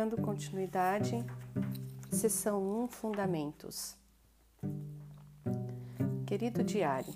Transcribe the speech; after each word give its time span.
Dando 0.00 0.16
continuidade, 0.16 1.22
sessão 2.10 2.84
1 2.84 2.88
Fundamentos. 2.88 3.98
Querido 6.26 6.64
diário, 6.64 7.12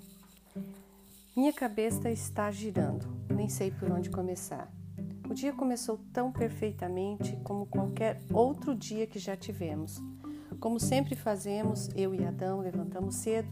minha 1.35 1.51
cabeça 1.51 2.11
está 2.11 2.51
girando, 2.51 3.07
nem 3.27 3.49
sei 3.49 3.71
por 3.71 3.89
onde 3.89 4.11
começar. 4.11 4.71
O 5.27 5.33
dia 5.33 5.51
começou 5.51 5.99
tão 6.13 6.31
perfeitamente 6.31 7.35
como 7.37 7.65
qualquer 7.65 8.21
outro 8.31 8.75
dia 8.75 9.07
que 9.07 9.17
já 9.17 9.35
tivemos. 9.35 9.99
Como 10.59 10.79
sempre 10.79 11.15
fazemos, 11.15 11.89
eu 11.95 12.13
e 12.13 12.23
Adão 12.23 12.59
levantamos 12.59 13.15
cedo 13.15 13.51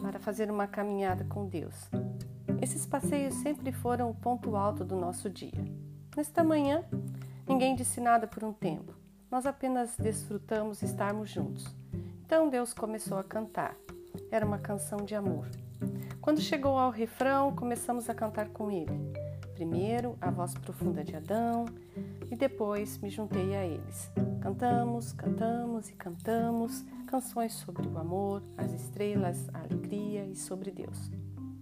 para 0.00 0.20
fazer 0.20 0.48
uma 0.48 0.68
caminhada 0.68 1.24
com 1.24 1.44
Deus. 1.48 1.74
Esses 2.62 2.86
passeios 2.86 3.34
sempre 3.34 3.72
foram 3.72 4.08
o 4.08 4.14
ponto 4.14 4.54
alto 4.54 4.84
do 4.84 4.94
nosso 4.94 5.28
dia. 5.28 5.64
Nesta 6.16 6.44
manhã, 6.44 6.84
ninguém 7.50 7.74
disse 7.74 8.00
nada 8.00 8.28
por 8.28 8.44
um 8.44 8.52
tempo. 8.52 8.94
Nós 9.28 9.44
apenas 9.44 9.96
desfrutamos 9.96 10.82
estarmos 10.82 11.28
juntos. 11.28 11.66
Então 12.24 12.48
Deus 12.48 12.72
começou 12.72 13.18
a 13.18 13.24
cantar. 13.24 13.74
Era 14.30 14.46
uma 14.46 14.58
canção 14.58 14.98
de 14.98 15.16
amor. 15.16 15.48
Quando 16.20 16.40
chegou 16.40 16.78
ao 16.78 16.92
refrão, 16.92 17.52
começamos 17.52 18.08
a 18.08 18.14
cantar 18.14 18.50
com 18.50 18.70
ele. 18.70 18.92
Primeiro, 19.52 20.16
a 20.20 20.30
voz 20.30 20.54
profunda 20.54 21.02
de 21.02 21.16
Adão 21.16 21.64
e 22.30 22.36
depois 22.36 22.98
me 22.98 23.10
juntei 23.10 23.56
a 23.56 23.66
eles. 23.66 24.12
Cantamos, 24.40 25.12
cantamos 25.12 25.90
e 25.90 25.94
cantamos 25.94 26.84
canções 27.08 27.54
sobre 27.54 27.88
o 27.88 27.98
amor, 27.98 28.44
as 28.56 28.72
estrelas, 28.72 29.48
a 29.52 29.58
alegria 29.58 30.24
e 30.24 30.36
sobre 30.36 30.70
Deus. 30.70 31.10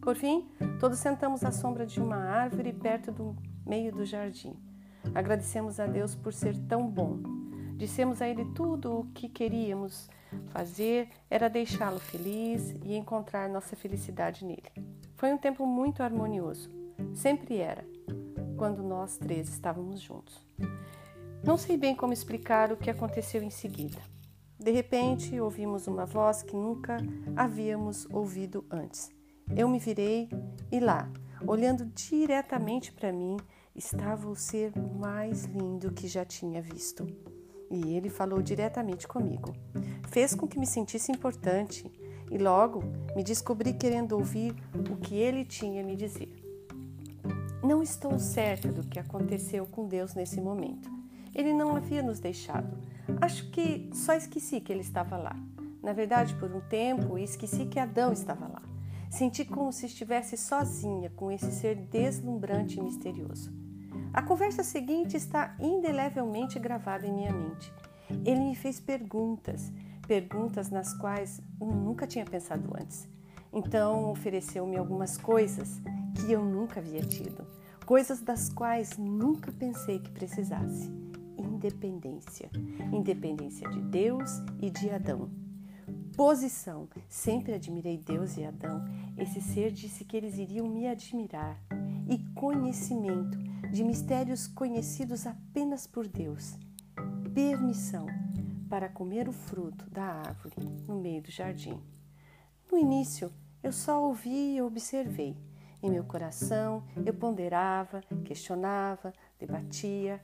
Por 0.02 0.14
fim, 0.14 0.47
todos 0.78 0.98
sentamos 0.98 1.42
à 1.45 1.50
sombra 1.50 1.86
de 1.86 1.98
uma 1.98 2.19
árvore 2.19 2.75
perto 2.75 3.11
do 3.11 3.34
meio 3.66 3.91
do 3.91 4.05
jardim. 4.05 4.67
Agradecemos 5.14 5.81
a 5.81 5.87
Deus 5.87 6.14
por 6.14 6.33
ser 6.33 6.56
tão 6.67 6.87
bom. 6.87 7.19
Dissemos 7.77 8.20
a 8.20 8.28
Ele 8.28 8.45
tudo 8.55 9.01
o 9.01 9.05
que 9.12 9.28
queríamos 9.28 10.09
fazer 10.48 11.09
era 11.31 11.48
deixá-lo 11.48 11.98
feliz 11.98 12.75
e 12.84 12.97
encontrar 12.97 13.48
nossa 13.48 13.77
felicidade 13.77 14.45
nele. 14.45 14.70
Foi 15.17 15.33
um 15.33 15.39
tempo 15.39 15.67
muito 15.67 16.03
harmonioso. 16.03 16.70
Sempre 17.15 17.59
era, 17.59 17.84
quando 18.56 18.83
nós 18.83 19.17
três 19.17 19.48
estávamos 19.48 20.00
juntos. 20.00 20.47
Não 21.43 21.56
sei 21.56 21.77
bem 21.77 21.95
como 21.95 22.12
explicar 22.12 22.72
o 22.72 22.77
que 22.77 22.91
aconteceu 22.91 23.43
em 23.43 23.50
seguida. 23.50 23.98
De 24.59 24.72
repente, 24.72 25.39
ouvimos 25.41 25.87
uma 25.87 26.05
voz 26.05 26.43
que 26.43 26.55
nunca 26.55 26.97
havíamos 27.37 28.06
ouvido 28.11 28.67
antes. 28.70 29.09
Eu 29.56 29.69
me 29.69 29.78
virei 29.78 30.28
e 30.70 30.81
lá, 30.81 31.09
olhando 31.47 31.87
diretamente 31.87 32.93
para 32.93 33.12
mim, 33.12 33.37
estava 33.79 34.29
o 34.29 34.34
ser 34.34 34.73
mais 34.98 35.45
lindo 35.45 35.93
que 35.93 36.09
já 36.09 36.25
tinha 36.25 36.61
visto. 36.61 37.07
E 37.71 37.95
ele 37.95 38.11
falou 38.11 38.43
diretamente 38.43 39.07
comigo. 39.07 39.55
Fez 40.09 40.34
com 40.34 40.48
que 40.48 40.59
me 40.59 40.67
sentisse 40.67 41.12
importante 41.12 41.91
e 42.31 42.37
logo 42.37 42.83
me 43.15 43.23
descobri 43.23 43.73
querendo 43.73 44.12
ouvir 44.12 44.55
o 44.91 44.97
que 44.97 45.15
ele 45.15 45.45
tinha 45.45 45.83
a 45.83 45.87
me 45.87 45.95
dizer. 45.95 46.34
Não 47.62 47.83
estou 47.83 48.19
certa 48.19 48.73
do 48.73 48.87
que 48.87 48.99
aconteceu 48.99 49.65
com 49.67 49.87
Deus 49.87 50.15
nesse 50.15 50.41
momento. 50.41 50.91
Ele 51.34 51.53
não 51.53 51.77
havia 51.77 52.03
nos 52.03 52.19
deixado. 52.19 52.77
Acho 53.21 53.49
que 53.51 53.89
só 53.93 54.15
esqueci 54.15 54.61
que 54.61 54.73
ele 54.73 54.81
estava 54.81 55.17
lá. 55.17 55.37
Na 55.83 55.93
verdade, 55.93 56.34
por 56.34 56.51
um 56.51 56.61
tempo, 56.61 57.17
esqueci 57.17 57.67
que 57.67 57.79
Adão 57.79 58.12
estava 58.12 58.49
lá. 58.49 58.62
Senti 59.11 59.45
como 59.45 59.73
se 59.73 59.87
estivesse 59.87 60.37
sozinha 60.37 61.11
com 61.11 61.31
esse 61.31 61.51
ser 61.53 61.77
deslumbrante 61.77 62.79
e 62.79 62.83
misterioso. 62.83 63.58
A 64.12 64.22
conversa 64.22 64.62
seguinte 64.62 65.16
está 65.16 65.54
indelevelmente 65.60 66.59
gravada 66.59 67.06
em 67.06 67.12
minha 67.12 67.32
mente. 67.32 67.72
Ele 68.25 68.41
me 68.41 68.56
fez 68.56 68.81
perguntas, 68.81 69.72
perguntas 70.06 70.70
nas 70.70 70.94
quais 70.94 71.41
nunca 71.60 72.06
tinha 72.06 72.25
pensado 72.25 72.70
antes. 72.81 73.08
Então 73.53 74.10
ofereceu-me 74.10 74.76
algumas 74.76 75.16
coisas 75.16 75.81
que 76.14 76.32
eu 76.32 76.44
nunca 76.44 76.81
havia 76.81 77.03
tido, 77.03 77.47
coisas 77.87 78.20
das 78.20 78.48
quais 78.48 78.97
nunca 78.98 79.53
pensei 79.53 79.98
que 79.98 80.10
precisasse. 80.10 80.91
Independência. 81.37 82.50
Independência 82.92 83.69
de 83.69 83.81
Deus 83.81 84.42
e 84.60 84.70
de 84.70 84.91
Adão. 84.91 85.31
Posição. 86.16 86.88
Sempre 87.08 87.54
admirei 87.54 87.97
Deus 87.97 88.37
e 88.37 88.44
Adão. 88.44 88.84
Esse 89.16 89.41
ser 89.41 89.70
disse 89.70 90.04
que 90.04 90.16
eles 90.16 90.37
iriam 90.37 90.66
me 90.66 90.88
admirar. 90.88 91.60
E 92.08 92.19
conhecimento 92.34 93.38
de 93.71 93.84
mistérios 93.84 94.47
conhecidos 94.47 95.27
apenas 95.27 95.87
por 95.87 96.06
Deus. 96.06 96.56
Permissão 97.34 98.06
para 98.69 98.89
comer 98.89 99.29
o 99.29 99.33
fruto 99.33 99.89
da 99.91 100.05
árvore 100.05 100.56
no 100.87 101.01
meio 101.01 101.23
do 101.23 101.31
jardim. 101.31 101.81
No 102.71 102.79
início, 102.79 103.33
eu 103.62 103.73
só 103.73 104.03
ouvi 104.03 104.56
e 104.56 104.62
observei. 104.62 105.37
Em 105.83 105.91
meu 105.91 106.05
coração, 106.05 106.83
eu 107.05 107.15
ponderava, 107.15 108.03
questionava, 108.25 109.12
debatia. 109.39 110.21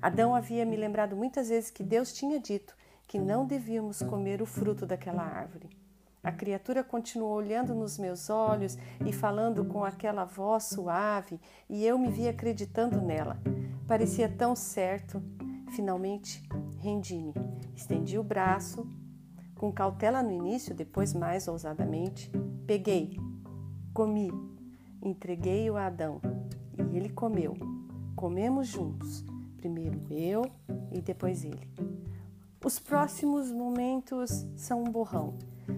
Adão 0.00 0.34
havia 0.34 0.64
me 0.64 0.76
lembrado 0.76 1.14
muitas 1.14 1.48
vezes 1.48 1.70
que 1.70 1.82
Deus 1.82 2.12
tinha 2.12 2.40
dito 2.40 2.74
que 3.06 3.18
não 3.18 3.46
devíamos 3.46 4.02
comer 4.02 4.40
o 4.40 4.46
fruto 4.46 4.86
daquela 4.86 5.22
árvore. 5.22 5.83
A 6.24 6.32
criatura 6.32 6.82
continuou 6.82 7.34
olhando 7.34 7.74
nos 7.74 7.98
meus 7.98 8.30
olhos 8.30 8.78
e 9.04 9.12
falando 9.12 9.62
com 9.62 9.84
aquela 9.84 10.24
voz 10.24 10.64
suave, 10.64 11.38
e 11.68 11.84
eu 11.84 11.98
me 11.98 12.10
vi 12.10 12.26
acreditando 12.26 12.98
nela. 13.02 13.38
Parecia 13.86 14.26
tão 14.26 14.56
certo. 14.56 15.22
Finalmente, 15.76 16.42
rendi-me. 16.78 17.34
Estendi 17.76 18.18
o 18.18 18.24
braço, 18.24 18.88
com 19.54 19.70
cautela 19.70 20.22
no 20.22 20.32
início, 20.32 20.74
depois 20.74 21.12
mais 21.12 21.46
ousadamente. 21.46 22.32
Peguei, 22.66 23.20
comi, 23.92 24.32
entreguei-o 25.02 25.76
a 25.76 25.86
Adão, 25.88 26.22
e 26.90 26.96
ele 26.96 27.10
comeu. 27.10 27.54
Comemos 28.16 28.68
juntos, 28.68 29.22
primeiro 29.58 30.00
eu 30.10 30.42
e 30.90 31.02
depois 31.02 31.44
ele. 31.44 31.68
Os 32.64 32.78
próximos 32.78 33.52
momentos 33.52 34.46
são 34.56 34.84
um 34.84 34.90
borrão 34.90 35.34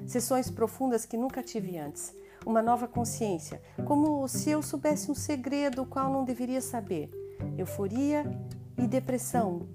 sessões 0.06 0.50
profundas 0.50 1.04
que 1.04 1.16
nunca 1.16 1.42
tive 1.42 1.78
antes, 1.78 2.14
uma 2.44 2.62
nova 2.62 2.86
consciência, 2.86 3.60
como 3.84 4.26
se 4.28 4.50
eu 4.50 4.62
soubesse 4.62 5.10
um 5.10 5.14
segredo 5.14 5.82
o 5.82 5.86
qual 5.86 6.12
não 6.12 6.24
deveria 6.24 6.60
saber. 6.60 7.10
Euforia 7.58 8.24
e 8.78 8.86
depressão, 8.86 9.68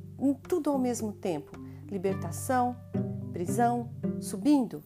tudo 0.47 0.69
ao 0.69 0.79
mesmo 0.79 1.11
tempo. 1.11 1.51
Libertação, 1.89 2.75
prisão, 3.33 3.89
subindo, 4.21 4.81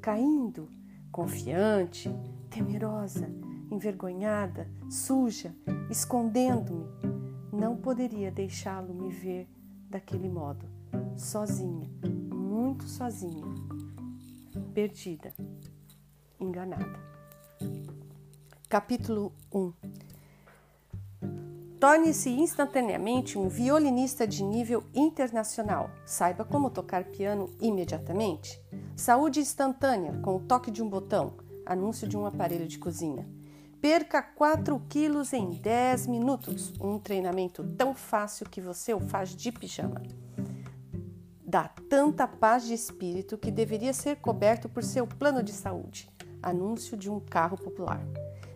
caindo, 0.00 0.68
confiante, 1.12 2.10
temerosa, 2.50 3.30
envergonhada, 3.70 4.68
suja, 4.90 5.54
escondendo-me. 5.88 6.88
Não 7.52 7.76
poderia 7.76 8.30
deixá-lo 8.30 8.94
me 8.94 9.10
ver 9.10 9.48
daquele 9.88 10.28
modo, 10.28 10.66
sozinha, 11.16 11.90
muito 12.32 12.84
sozinha 12.84 13.57
perdida, 14.78 15.34
enganada. 16.38 17.00
Capítulo 18.68 19.32
1 19.52 19.72
Torne-se 21.80 22.30
instantaneamente 22.30 23.36
um 23.36 23.48
violinista 23.48 24.24
de 24.24 24.44
nível 24.44 24.84
internacional. 24.94 25.90
Saiba 26.06 26.44
como 26.44 26.70
tocar 26.70 27.06
piano 27.06 27.50
imediatamente. 27.60 28.62
Saúde 28.94 29.40
instantânea 29.40 30.12
com 30.22 30.36
o 30.36 30.40
toque 30.46 30.70
de 30.70 30.80
um 30.80 30.88
botão. 30.88 31.34
Anúncio 31.66 32.06
de 32.06 32.16
um 32.16 32.24
aparelho 32.24 32.68
de 32.68 32.78
cozinha. 32.78 33.28
Perca 33.80 34.22
4 34.22 34.80
quilos 34.88 35.32
em 35.32 35.50
10 35.50 36.06
minutos. 36.06 36.72
Um 36.80 37.00
treinamento 37.00 37.64
tão 37.76 37.96
fácil 37.96 38.48
que 38.48 38.60
você 38.60 38.94
o 38.94 39.00
faz 39.00 39.30
de 39.30 39.50
pijama 39.50 40.00
dá 41.48 41.66
tanta 41.88 42.28
paz 42.28 42.66
de 42.66 42.74
espírito 42.74 43.38
que 43.38 43.50
deveria 43.50 43.94
ser 43.94 44.16
coberto 44.16 44.68
por 44.68 44.84
seu 44.84 45.06
plano 45.06 45.42
de 45.42 45.50
saúde. 45.50 46.06
Anúncio 46.42 46.94
de 46.94 47.10
um 47.10 47.18
carro 47.18 47.56
popular. 47.56 48.02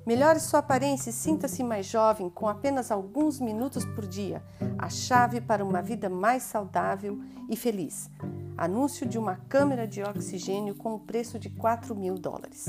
Melhore 0.04 0.38
sua 0.38 0.60
aparência 0.60 1.08
e 1.08 1.12
sinta-se 1.12 1.64
mais 1.64 1.86
jovem 1.86 2.28
com 2.28 2.46
apenas 2.46 2.90
alguns 2.90 3.40
minutos 3.40 3.86
por 3.86 4.06
dia. 4.06 4.42
A 4.76 4.90
chave 4.90 5.40
para 5.40 5.64
uma 5.64 5.80
vida 5.80 6.10
mais 6.10 6.42
saudável 6.42 7.18
e 7.48 7.56
feliz. 7.56 8.10
Anúncio 8.58 9.06
de 9.06 9.18
uma 9.18 9.36
câmera 9.36 9.88
de 9.88 10.02
oxigênio 10.02 10.74
com 10.74 10.92
o 10.92 11.00
preço 11.00 11.38
de 11.38 11.48
4 11.48 11.94
mil 11.94 12.16
dólares. 12.16 12.66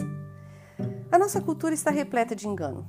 A 1.12 1.20
nossa 1.20 1.42
cultura 1.42 1.74
está 1.74 1.92
repleta 1.92 2.34
de 2.34 2.48
engano. 2.48 2.88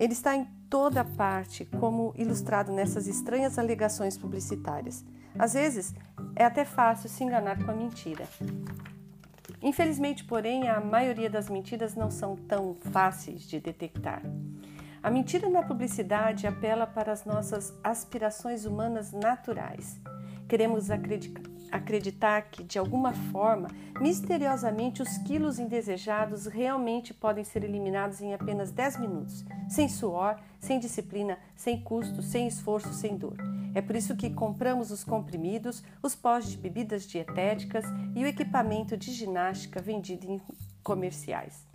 Ele 0.00 0.14
está 0.14 0.34
em 0.34 0.46
toda 0.70 1.04
parte, 1.04 1.66
como 1.66 2.14
ilustrado 2.16 2.72
nessas 2.72 3.06
estranhas 3.06 3.58
alegações 3.58 4.16
publicitárias. 4.16 5.04
Às 5.38 5.54
vezes, 5.54 5.94
é 6.36 6.44
até 6.44 6.64
fácil 6.64 7.08
se 7.08 7.24
enganar 7.24 7.62
com 7.64 7.70
a 7.70 7.74
mentira. 7.74 8.26
Infelizmente, 9.62 10.24
porém, 10.24 10.68
a 10.68 10.80
maioria 10.80 11.30
das 11.30 11.48
mentiras 11.48 11.94
não 11.94 12.10
são 12.10 12.36
tão 12.36 12.76
fáceis 12.92 13.42
de 13.42 13.60
detectar. 13.60 14.22
A 15.02 15.10
mentira 15.10 15.48
na 15.48 15.64
publicidade 15.64 16.46
apela 16.46 16.86
para 16.86 17.10
as 17.10 17.24
nossas 17.24 17.76
aspirações 17.82 18.64
humanas 18.64 19.10
naturais. 19.10 20.00
Queremos 20.48 20.90
acreditar 21.72 22.42
que, 22.42 22.62
de 22.62 22.78
alguma 22.78 23.12
forma, 23.12 23.66
misteriosamente, 24.00 25.02
os 25.02 25.18
quilos 25.18 25.58
indesejados 25.58 26.46
realmente 26.46 27.12
podem 27.12 27.42
ser 27.42 27.64
eliminados 27.64 28.20
em 28.20 28.32
apenas 28.32 28.70
10 28.70 29.00
minutos, 29.00 29.44
sem 29.68 29.88
suor, 29.88 30.38
sem 30.60 30.78
disciplina, 30.78 31.36
sem 31.56 31.82
custo, 31.82 32.22
sem 32.22 32.46
esforço, 32.46 32.92
sem 32.92 33.16
dor. 33.16 33.36
É 33.74 33.82
por 33.82 33.96
isso 33.96 34.14
que 34.14 34.30
compramos 34.30 34.92
os 34.92 35.02
comprimidos, 35.02 35.82
os 36.00 36.14
pós 36.14 36.46
de 36.46 36.56
bebidas 36.56 37.08
dietéticas 37.08 37.84
e 38.14 38.22
o 38.22 38.26
equipamento 38.28 38.96
de 38.96 39.10
ginástica 39.10 39.82
vendido 39.82 40.30
em 40.30 40.40
comerciais. 40.80 41.66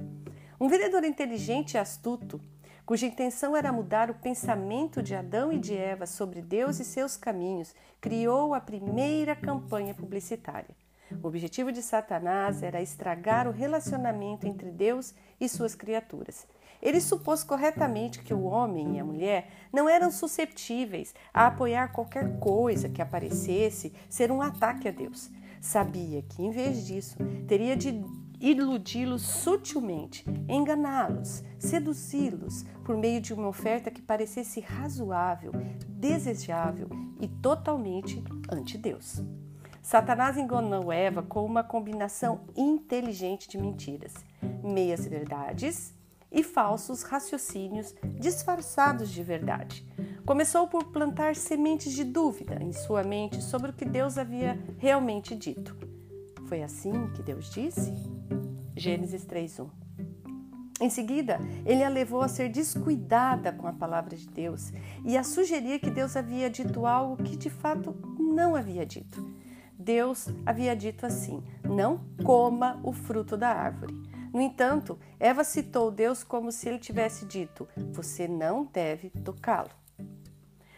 Um 0.60 0.70
vendedor 0.70 1.04
inteligente 1.04 1.74
e 1.74 1.78
astuto 1.78 2.40
cuja 2.88 3.06
intenção 3.06 3.54
era 3.54 3.70
mudar 3.70 4.10
o 4.10 4.16
pensamento 4.16 5.04
de 5.04 5.14
Adão 5.14 5.52
e 5.52 5.60
de 5.60 5.76
Eva 5.76 6.06
sobre 6.06 6.42
Deus 6.42 6.80
e 6.80 6.86
seus 6.86 7.18
caminhos, 7.18 7.76
criou 8.00 8.54
a 8.54 8.62
primeira 8.62 9.36
campanha 9.36 9.94
publicitária. 9.94 10.74
O 11.22 11.28
objetivo 11.28 11.70
de 11.70 11.84
Satanás 11.84 12.64
era 12.64 12.82
estragar 12.82 13.46
o 13.46 13.52
relacionamento 13.52 14.48
entre 14.48 14.72
Deus 14.72 15.14
e 15.38 15.50
suas 15.50 15.76
criaturas. 15.76 16.48
Ele 16.82 17.02
supôs 17.02 17.44
corretamente 17.44 18.24
que 18.24 18.34
o 18.34 18.44
homem 18.44 18.96
e 18.96 19.00
a 19.02 19.04
mulher 19.04 19.50
não 19.74 19.90
eram 19.90 20.10
susceptíveis 20.10 21.14
a 21.34 21.48
apoiar 21.48 21.90
qualquer 21.90 22.40
coisa 22.40 22.88
que 22.88 23.02
aparecesse 23.02 23.94
ser 24.08 24.32
um 24.32 24.42
ataque 24.42 24.88
a 24.88 24.92
Deus. 24.92 25.30
Sabia 25.60 26.22
que, 26.22 26.42
em 26.42 26.52
vez 26.52 26.88
disso, 26.88 27.18
teria 27.50 27.76
de 27.76 28.02
iludi-los 28.40 29.22
sutilmente, 29.22 30.26
enganá-los, 30.48 31.44
seduzi-los 31.58 32.64
por 32.84 32.96
meio 32.96 33.20
de 33.20 33.34
uma 33.34 33.48
oferta 33.48 33.92
que 33.92 34.02
parecesse 34.02 34.60
razoável, 34.60 35.52
desejável 35.88 36.90
e 37.20 37.28
totalmente 37.28 38.24
ante-Deus. 38.52 39.22
Satanás 39.82 40.38
enganou 40.38 40.92
Eva 40.92 41.24
com 41.24 41.46
uma 41.46 41.64
combinação 41.64 42.42
inteligente 42.56 43.50
de 43.50 43.58
mentiras, 43.58 44.14
meias 44.64 45.06
verdades 45.06 45.96
e 46.32 46.44
falsos 46.44 47.04
raciocínios 47.04 47.96
disfarçados 48.20 49.10
de 49.10 49.24
verdade. 49.24 49.86
Começou 50.26 50.68
por 50.68 50.92
plantar 50.92 51.36
sementes 51.38 51.94
de 51.94 52.04
dúvida 52.04 52.62
em 52.62 52.74
sua 52.74 53.02
mente 53.02 53.42
sobre 53.42 53.72
o 53.72 53.74
que 53.74 53.86
Deus 53.86 54.18
havia 54.18 54.60
realmente 54.78 55.34
dito. 55.34 55.76
Foi 56.48 56.62
assim 56.62 57.08
que 57.14 57.24
Deus 57.24 57.50
disse? 57.50 58.17
Gênesis 58.78 59.26
3:1. 59.26 59.70
Em 60.80 60.90
seguida, 60.90 61.40
ele 61.66 61.84
a 61.84 61.90
levou 61.90 62.22
a 62.22 62.28
ser 62.28 62.50
descuidada 62.50 63.52
com 63.52 63.66
a 63.66 63.74
palavra 63.74 64.16
de 64.16 64.28
Deus 64.28 64.72
e 65.04 65.18
a 65.18 65.24
sugerir 65.24 65.80
que 65.80 65.90
Deus 65.90 66.16
havia 66.16 66.50
dito 66.50 66.86
algo 66.86 67.24
que 67.24 67.36
de 67.36 67.50
fato 67.50 67.96
não 68.20 68.56
havia 68.56 68.86
dito. 68.86 69.36
Deus 69.78 70.28
havia 70.46 70.76
dito 70.76 71.06
assim: 71.06 71.44
não 71.64 72.02
coma 72.24 72.80
o 72.84 72.94
fruto 72.94 73.36
da 73.36 73.50
árvore. 73.50 73.96
No 74.32 74.40
entanto, 74.40 75.00
Eva 75.20 75.44
citou 75.44 75.90
Deus 75.90 76.24
como 76.24 76.52
se 76.52 76.70
ele 76.70 76.78
tivesse 76.78 77.26
dito: 77.26 77.68
você 77.92 78.28
não 78.28 78.66
deve 78.66 79.10
tocá-lo. 79.10 79.72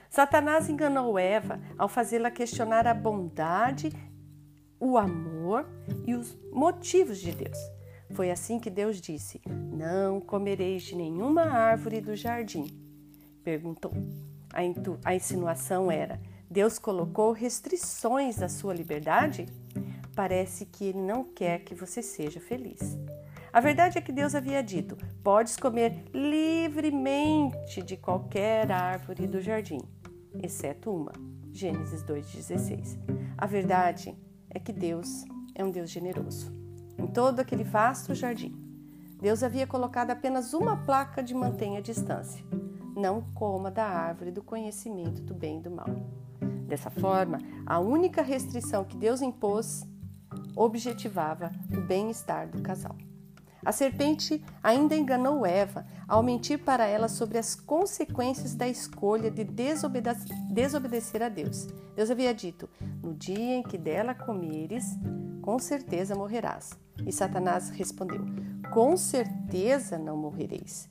Satanás 0.10 0.69
enganou 0.69 1.19
Eva 1.19 1.60
ao 1.78 1.90
fazê-la 1.90 2.31
questionar 2.31 2.88
a 2.88 2.94
bondade, 2.94 3.92
o 4.80 4.98
amor 4.98 5.68
e 6.07 6.16
os 6.16 6.38
motivos 6.51 7.19
de 7.19 7.34
Deus. 7.34 7.79
Foi 8.14 8.32
assim 8.32 8.60
que 8.60 8.70
Deus 8.70 9.00
disse: 9.00 9.42
Não 9.48 10.20
comereis 10.20 10.84
de 10.84 10.96
nenhuma 10.96 11.44
árvore 11.44 12.02
do 12.02 12.16
jardim. 12.16 12.68
Perguntou. 13.44 13.92
A, 14.52 14.60
a 15.10 15.16
insinuação 15.16 15.92
era: 15.92 16.20
Deus 16.50 16.80
colocou 16.80 17.32
restrições 17.32 18.42
à 18.42 18.50
sua 18.50 18.74
liberdade? 18.74 19.46
Parece 20.16 20.66
que 20.66 20.86
ele 20.86 21.00
não 21.00 21.24
quer 21.24 21.60
que 21.60 21.76
você 21.76 22.02
seja 22.02 22.40
feliz. 22.40 22.98
A 23.54 23.62
verdade 23.62 23.98
é 23.98 24.02
que 24.02 24.12
Deus 24.12 24.34
havia 24.34 24.62
dito: 24.62 24.98
Podes 25.24 25.56
comer 25.56 26.04
livremente 26.14 27.82
de 27.84 27.96
qualquer 27.96 28.72
árvore 28.72 29.28
do 29.28 29.40
jardim, 29.40 29.82
exceto 30.42 30.92
uma. 30.92 31.14
Gênesis 31.52 32.04
2,16. 32.04 32.98
A 33.38 33.46
verdade 33.46 34.16
é 34.50 34.60
que 34.60 34.74
Deus 34.74 35.24
é 35.56 35.64
um 35.64 35.72
Deus 35.72 35.90
generoso 35.90 36.59
em 37.00 37.07
todo 37.07 37.40
aquele 37.40 37.63
vasto 37.63 38.13
jardim. 38.13 38.56
Deus 39.22 39.44
havia 39.44 39.66
colocado 39.66 40.12
apenas 40.12 40.54
uma 40.54 40.78
placa 40.78 41.24
de 41.24 41.34
mantenha 41.34 41.80
a 41.80 41.81
distância. 41.81 42.46
Não 42.96 43.22
coma 43.34 43.72
da 43.72 43.86
árvore 43.86 44.31
do 44.31 44.44
conhecimento 44.44 45.22
do 45.22 45.34
bem 45.34 45.60
e 45.60 45.62
do 45.62 45.72
mal. 45.72 45.88
Dessa 46.68 46.90
forma, 46.90 47.40
a 47.66 47.80
única 47.80 48.22
restrição 48.22 48.84
que 48.84 48.96
Deus 48.96 49.22
impôs 49.22 49.86
objetivava 50.56 51.51
o 51.72 51.81
bem-estar 51.81 52.48
do 52.48 52.62
casal. 52.62 52.96
A 53.63 53.72
serpente 53.72 54.44
ainda 54.63 54.96
enganou 54.96 55.46
Eva 55.46 55.86
ao 56.07 56.24
mentir 56.24 56.60
para 56.60 56.86
ela 56.86 57.10
sobre 57.10 57.38
as 57.38 57.56
consequências 57.56 58.56
da 58.56 58.68
escolha 58.68 59.30
de 59.30 59.44
desobedecer 59.44 61.22
a 61.22 61.28
Deus. 61.28 61.68
Deus 61.96 62.10
havia 62.10 62.34
dito: 62.34 62.69
No 63.04 63.13
dia 63.13 63.56
em 63.56 63.63
que 63.63 63.78
dela 63.78 64.13
comeres, 64.13 64.86
com 65.42 65.60
certeza 65.60 66.16
morrerás. 66.16 66.78
E 67.06 67.12
Satanás 67.12 67.69
respondeu: 67.69 68.25
Com 68.74 68.96
certeza 68.98 69.98
não 69.98 70.18
morrereis. 70.18 70.90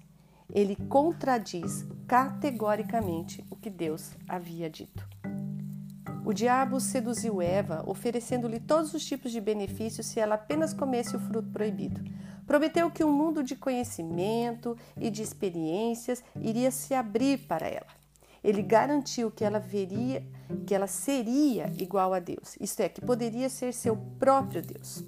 Ele 0.51 0.77
contradiz 0.77 1.87
categoricamente 2.07 3.45
o 3.51 3.57
que 3.57 3.69
Deus 3.69 4.13
havia 4.27 4.71
dito. 4.71 5.07
O 6.25 6.33
diabo 6.35 6.79
seduziu 6.79 7.41
Eva, 7.41 7.83
oferecendo-lhe 7.87 8.61
todos 8.61 8.93
os 8.93 9.05
tipos 9.05 9.33
de 9.33 9.41
benefícios 9.41 10.07
se 10.07 10.21
ela 10.21 10.35
apenas 10.35 10.75
comesse 10.75 11.17
o 11.17 11.19
fruto 11.19 11.49
proibido. 11.51 12.03
Prometeu 12.47 12.91
que 12.91 13.05
um 13.05 13.13
mundo 13.13 13.43
de 13.43 13.57
conhecimento 13.57 14.77
e 14.99 15.11
de 15.11 15.23
experiências 15.23 16.23
iria 16.39 16.71
se 16.71 16.95
abrir 16.95 17.39
para 17.47 17.67
ela. 17.67 17.87
Ele 18.43 18.63
garantiu 18.63 19.31
que 19.31 19.45
ela 19.45 19.59
veria, 19.59 20.23
que 20.67 20.75
ela 20.75 20.87
seria 20.87 21.73
igual 21.79 22.15
a 22.15 22.19
Deus, 22.19 22.57
isto 22.61 22.81
é, 22.81 22.89
que 22.89 23.01
poderia 23.01 23.49
ser 23.49 23.73
seu 23.73 23.97
próprio 24.19 24.63
Deus. 24.63 25.05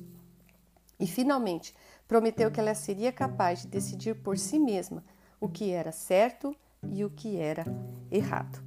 E, 1.00 1.06
finalmente, 1.06 1.74
prometeu 2.06 2.50
que 2.50 2.60
ela 2.60 2.74
seria 2.74 3.10
capaz 3.10 3.62
de 3.62 3.68
decidir 3.68 4.14
por 4.16 4.36
si 4.36 4.58
mesma 4.58 5.02
o 5.40 5.48
que 5.48 5.70
era 5.70 5.90
certo 5.90 6.54
e 6.88 7.04
o 7.04 7.10
que 7.10 7.38
era 7.38 7.64
errado. 8.10 8.62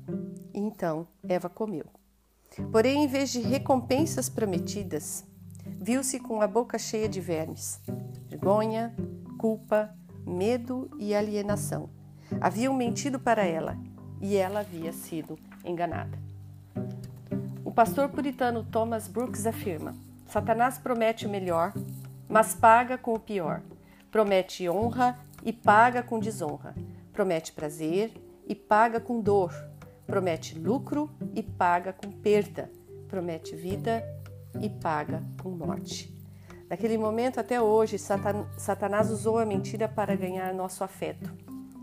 Então 0.53 1.07
Eva 1.27 1.49
comeu. 1.49 1.85
Porém, 2.71 3.03
em 3.03 3.07
vez 3.07 3.31
de 3.31 3.39
recompensas 3.39 4.29
prometidas, 4.29 5.25
viu-se 5.65 6.19
com 6.19 6.41
a 6.41 6.47
boca 6.47 6.77
cheia 6.77 7.09
de 7.09 7.19
vermes, 7.19 7.79
vergonha, 8.27 8.95
culpa, 9.37 9.95
medo 10.25 10.89
e 10.99 11.15
alienação. 11.15 11.89
Haviam 12.39 12.73
mentido 12.73 13.19
para 13.19 13.43
ela 13.43 13.77
e 14.21 14.35
ela 14.35 14.61
havia 14.61 14.93
sido 14.93 15.37
enganada. 15.65 16.17
O 17.65 17.71
pastor 17.71 18.09
puritano 18.09 18.63
Thomas 18.63 19.07
Brooks 19.07 19.45
afirma: 19.45 19.95
Satanás 20.27 20.77
promete 20.77 21.25
o 21.25 21.29
melhor, 21.29 21.73
mas 22.27 22.53
paga 22.53 22.97
com 22.97 23.13
o 23.13 23.19
pior. 23.19 23.61
Promete 24.11 24.69
honra 24.69 25.17
e 25.43 25.51
paga 25.51 26.03
com 26.03 26.19
desonra. 26.19 26.75
Promete 27.11 27.51
prazer 27.51 28.13
e 28.47 28.55
paga 28.55 28.99
com 28.99 29.21
dor. 29.21 29.53
Promete 30.05 30.57
lucro 30.57 31.09
e 31.33 31.41
paga 31.41 31.93
com 31.93 32.11
perda. 32.11 32.69
Promete 33.07 33.55
vida 33.55 34.03
e 34.59 34.69
paga 34.69 35.23
com 35.41 35.49
morte. 35.49 36.13
Daquele 36.67 36.97
momento 36.97 37.39
até 37.39 37.61
hoje, 37.61 37.97
Satanás 37.99 39.11
usou 39.11 39.37
a 39.37 39.45
mentira 39.45 39.87
para 39.87 40.15
ganhar 40.15 40.53
nosso 40.53 40.83
afeto, 40.83 41.31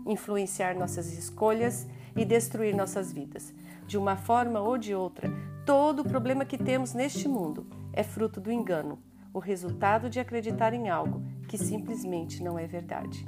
influenciar 0.05 0.75
nossas 0.75 1.13
escolhas 1.13 1.87
e 2.15 2.25
destruir 2.25 2.75
nossas 2.75 3.11
vidas. 3.11 3.53
De 3.87 3.97
uma 3.97 4.17
forma 4.17 4.59
ou 4.59 4.77
de 4.77 4.93
outra, 4.93 5.29
todo 5.65 6.01
o 6.01 6.07
problema 6.07 6.45
que 6.45 6.57
temos 6.57 6.93
neste 6.93 7.27
mundo 7.27 7.65
é 7.93 8.03
fruto 8.03 8.41
do 8.41 8.51
engano, 8.51 8.99
o 9.33 9.39
resultado 9.39 10.09
de 10.09 10.19
acreditar 10.19 10.73
em 10.73 10.89
algo 10.89 11.21
que 11.47 11.57
simplesmente 11.57 12.43
não 12.43 12.57
é 12.57 12.65
verdade. 12.65 13.25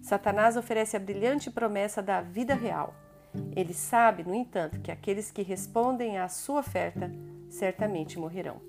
Satanás 0.00 0.56
oferece 0.56 0.96
a 0.96 1.00
brilhante 1.00 1.50
promessa 1.50 2.02
da 2.02 2.20
vida 2.20 2.54
real. 2.54 2.94
Ele 3.54 3.74
sabe, 3.74 4.24
no 4.24 4.34
entanto, 4.34 4.80
que 4.80 4.90
aqueles 4.90 5.30
que 5.30 5.42
respondem 5.42 6.18
à 6.18 6.28
sua 6.28 6.60
oferta 6.60 7.10
certamente 7.48 8.18
morrerão. 8.18 8.60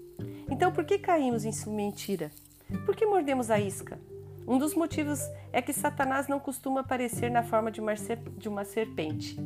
Então, 0.50 0.71
por 0.71 0.83
que 0.83 0.98
caímos 0.98 1.45
em 1.45 1.51
sua 1.51 1.74
mentira? 1.74 2.31
Por 2.86 2.95
que 2.95 3.05
mordemos 3.05 3.50
a 3.50 3.59
isca? 3.59 3.98
Um 4.48 4.57
dos 4.57 4.74
motivos 4.74 5.19
é 5.53 5.62
que 5.62 5.71
Satanás 5.71 6.27
não 6.27 6.39
costuma 6.39 6.81
aparecer 6.81 7.29
na 7.29 7.43
forma 7.43 7.71
de 7.71 7.79
uma 8.50 8.65
serpente. 8.65 9.38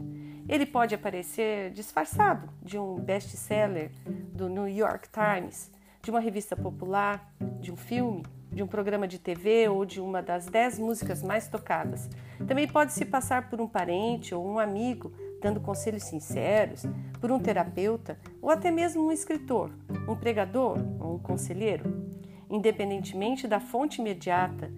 Ele 0.48 0.66
pode 0.66 0.96
aparecer 0.96 1.72
disfarçado 1.72 2.50
de 2.62 2.78
um 2.78 2.96
best-seller 2.96 3.92
do 4.34 4.50
New 4.50 4.68
York 4.68 5.10
Times, 5.10 5.72
de 6.04 6.12
uma 6.12 6.20
revista 6.20 6.54
popular, 6.54 7.34
de 7.62 7.72
um 7.72 7.78
filme, 7.78 8.26
de 8.52 8.62
um 8.62 8.68
programa 8.68 9.08
de 9.08 9.18
TV 9.18 9.70
ou 9.70 9.86
de 9.86 10.02
uma 10.02 10.22
das 10.22 10.48
dez 10.48 10.78
músicas 10.78 11.24
mais 11.24 11.48
tocadas. 11.48 12.10
Também 12.46 12.68
pode 12.68 12.92
se 12.92 13.06
passar 13.06 13.50
por 13.50 13.62
um 13.62 13.68
parente 13.68 14.36
ou 14.36 14.46
um 14.46 14.60
amigo 14.60 15.14
dando 15.42 15.62
conselhos 15.62 16.04
sinceros, 16.04 16.86
por 17.22 17.32
um 17.32 17.40
terapeuta 17.40 18.20
ou 18.42 18.50
até 18.50 18.70
mesmo 18.70 19.06
um 19.06 19.12
escritor, 19.14 19.72
um 20.08 20.16
pregador 20.16 20.78
ou 21.00 21.16
um 21.16 21.20
conselheiro. 21.20 22.06
Independentemente 22.50 23.48
da 23.48 23.62
fonte 23.62 24.02
imediata, 24.02 24.70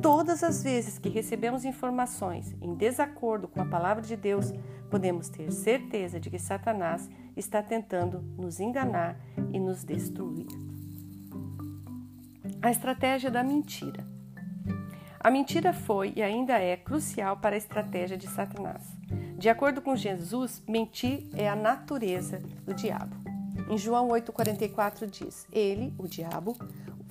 todas 0.00 0.44
as 0.44 0.62
vezes 0.62 0.96
que 0.96 1.08
recebemos 1.08 1.64
informações 1.64 2.54
em 2.62 2.74
desacordo 2.74 3.48
com 3.48 3.60
a 3.60 3.66
palavra 3.66 4.02
de 4.02 4.16
Deus, 4.16 4.52
podemos 4.88 5.28
ter 5.28 5.50
certeza 5.50 6.20
de 6.20 6.30
que 6.30 6.38
Satanás 6.38 7.10
está 7.36 7.62
tentando 7.62 8.20
nos 8.36 8.60
enganar 8.60 9.18
e 9.52 9.58
nos 9.58 9.84
destruir. 9.84 10.67
A 12.68 12.70
estratégia 12.70 13.30
da 13.30 13.42
mentira. 13.42 14.06
A 15.18 15.30
mentira 15.30 15.72
foi 15.72 16.12
e 16.14 16.22
ainda 16.22 16.58
é 16.58 16.76
crucial 16.76 17.38
para 17.38 17.54
a 17.54 17.56
estratégia 17.56 18.14
de 18.14 18.28
Satanás. 18.28 18.82
De 19.38 19.48
acordo 19.48 19.80
com 19.80 19.96
Jesus, 19.96 20.62
mentir 20.68 21.30
é 21.32 21.48
a 21.48 21.56
natureza 21.56 22.42
do 22.66 22.74
diabo. 22.74 23.16
Em 23.70 23.78
João 23.78 24.08
8,44 24.08 25.08
diz: 25.08 25.46
Ele, 25.50 25.94
o 25.96 26.06
diabo, 26.06 26.58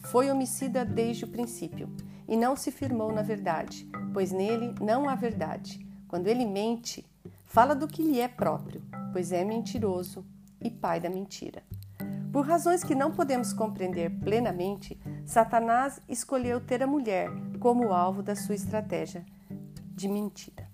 foi 0.04 0.30
homicida 0.30 0.86
desde 0.86 1.26
o 1.26 1.28
princípio 1.28 1.90
e 2.28 2.38
não 2.38 2.56
se 2.56 2.72
firmou 2.72 3.12
na 3.12 3.24
verdade, 3.24 3.90
pois 4.14 4.32
nele 4.32 4.76
não 4.80 5.10
há 5.10 5.16
verdade. 5.16 5.84
Quando 6.08 6.28
ele 6.28 6.46
mente, 6.46 7.04
fala 7.48 7.74
do 7.74 7.88
que 7.88 8.04
lhe 8.04 8.20
é 8.20 8.28
próprio, 8.28 8.84
pois 9.12 9.32
é 9.32 9.44
mentiroso 9.44 10.24
e 10.62 10.70
pai 10.70 11.00
da 11.00 11.10
mentira. 11.10 11.64
Por 12.32 12.46
razões 12.46 12.84
que 12.84 12.94
não 12.94 13.12
podemos 13.12 13.52
compreender 13.52 14.12
plenamente, 14.20 14.96
Satanás 15.28 16.00
escolheu 16.08 16.62
ter 16.62 16.82
a 16.82 16.88
mulher 16.88 17.30
como 17.60 17.92
alvo 17.92 18.24
da 18.24 18.34
sua 18.34 18.56
estratégia 18.56 19.26
de 19.94 20.08
mentira. 20.08 20.66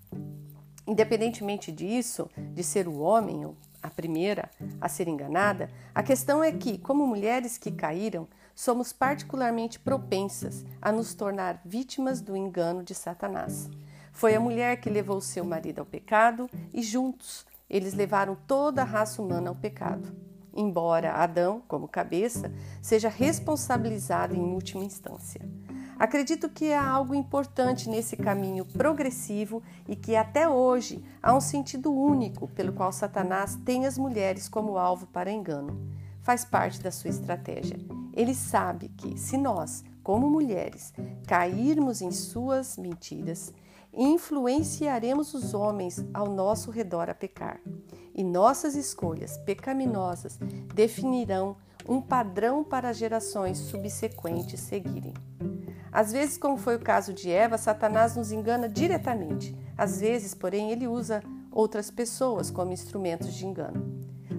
Independentemente 0.85 1.71
disso, 1.71 2.29
de 2.53 2.63
ser 2.63 2.87
o 2.87 2.99
homem, 2.99 3.51
a 3.81 3.89
primeira 3.89 4.51
a 4.79 4.87
ser 4.87 5.07
enganada, 5.07 5.71
a 5.93 6.03
questão 6.03 6.43
é 6.43 6.51
que, 6.51 6.77
como 6.77 7.07
mulheres 7.07 7.57
que 7.57 7.71
caíram, 7.71 8.27
somos 8.53 8.93
particularmente 8.93 9.79
propensas 9.79 10.63
a 10.79 10.91
nos 10.91 11.15
tornar 11.15 11.59
vítimas 11.65 12.21
do 12.21 12.37
engano 12.37 12.83
de 12.83 12.93
Satanás. 12.93 13.71
Foi 14.11 14.35
a 14.35 14.39
mulher 14.39 14.79
que 14.79 14.87
levou 14.87 15.19
seu 15.19 15.43
marido 15.43 15.79
ao 15.79 15.85
pecado 15.85 16.47
e 16.71 16.83
juntos 16.83 17.43
eles 17.67 17.95
levaram 17.95 18.37
toda 18.47 18.83
a 18.83 18.85
raça 18.85 19.19
humana 19.19 19.49
ao 19.49 19.55
pecado. 19.55 20.15
Embora 20.55 21.13
Adão, 21.13 21.61
como 21.67 21.87
cabeça, 21.87 22.51
seja 22.81 23.09
responsabilizado 23.09 24.35
em 24.35 24.53
última 24.53 24.83
instância. 24.83 25.41
Acredito 25.97 26.49
que 26.49 26.73
há 26.73 26.85
algo 26.85 27.15
importante 27.15 27.89
nesse 27.89 28.17
caminho 28.17 28.65
progressivo 28.65 29.63
e 29.87 29.95
que 29.95 30.15
até 30.15 30.49
hoje 30.49 31.03
há 31.21 31.35
um 31.35 31.41
sentido 31.41 31.93
único 31.93 32.47
pelo 32.47 32.73
qual 32.73 32.91
Satanás 32.91 33.57
tem 33.63 33.85
as 33.85 33.97
mulheres 33.97 34.49
como 34.49 34.77
alvo 34.77 35.07
para 35.07 35.31
engano. 35.31 35.79
Faz 36.21 36.43
parte 36.43 36.81
da 36.81 36.91
sua 36.91 37.09
estratégia. 37.09 37.79
Ele 38.13 38.33
sabe 38.33 38.89
que, 38.89 39.17
se 39.17 39.37
nós, 39.37 39.83
como 40.03 40.29
mulheres, 40.29 40.93
cairmos 41.27 42.01
em 42.01 42.11
suas 42.11 42.77
mentiras, 42.77 43.53
influenciaremos 43.93 45.33
os 45.33 45.53
homens 45.53 46.03
ao 46.13 46.27
nosso 46.27 46.71
redor 46.71 47.09
a 47.09 47.13
pecar. 47.13 47.59
E 48.15 48.23
nossas 48.23 48.75
escolhas 48.75 49.37
pecaminosas 49.37 50.37
definirão 50.73 51.57
um 51.87 52.01
padrão 52.01 52.63
para 52.63 52.89
as 52.89 52.97
gerações 52.97 53.57
subsequentes 53.57 54.59
seguirem. 54.59 55.13
Às 55.91 56.11
vezes, 56.11 56.37
como 56.37 56.57
foi 56.57 56.75
o 56.75 56.79
caso 56.79 57.13
de 57.13 57.29
Eva, 57.29 57.57
Satanás 57.57 58.15
nos 58.15 58.31
engana 58.31 58.67
diretamente. 58.67 59.55
Às 59.77 59.99
vezes, 59.99 60.33
porém, 60.33 60.71
ele 60.71 60.87
usa 60.87 61.23
outras 61.51 61.91
pessoas 61.91 62.49
como 62.49 62.73
instrumentos 62.73 63.33
de 63.33 63.45
engano. 63.45 63.93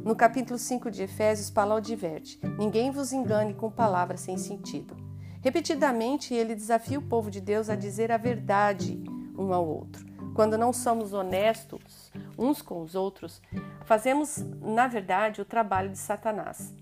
No 0.04 0.16
capítulo 0.16 0.58
5 0.58 0.90
de 0.90 1.04
Efésios, 1.04 1.50
Paulo 1.50 1.74
adverte: 1.74 2.40
Ninguém 2.58 2.90
vos 2.90 3.12
engane 3.12 3.54
com 3.54 3.70
palavras 3.70 4.20
sem 4.20 4.36
sentido. 4.36 4.96
Repetidamente, 5.40 6.34
ele 6.34 6.54
desafia 6.54 6.98
o 6.98 7.02
povo 7.02 7.30
de 7.30 7.40
Deus 7.40 7.68
a 7.68 7.76
dizer 7.76 8.10
a 8.10 8.16
verdade 8.16 9.02
um 9.36 9.52
ao 9.52 9.66
outro. 9.66 10.04
Quando 10.34 10.58
não 10.58 10.72
somos 10.72 11.12
honestos 11.12 12.12
uns 12.38 12.60
com 12.60 12.80
os 12.80 12.94
outros, 12.94 13.40
fazemos, 13.84 14.38
na 14.60 14.86
verdade, 14.86 15.40
o 15.40 15.44
trabalho 15.44 15.90
de 15.90 15.98
Satanás, 15.98 16.74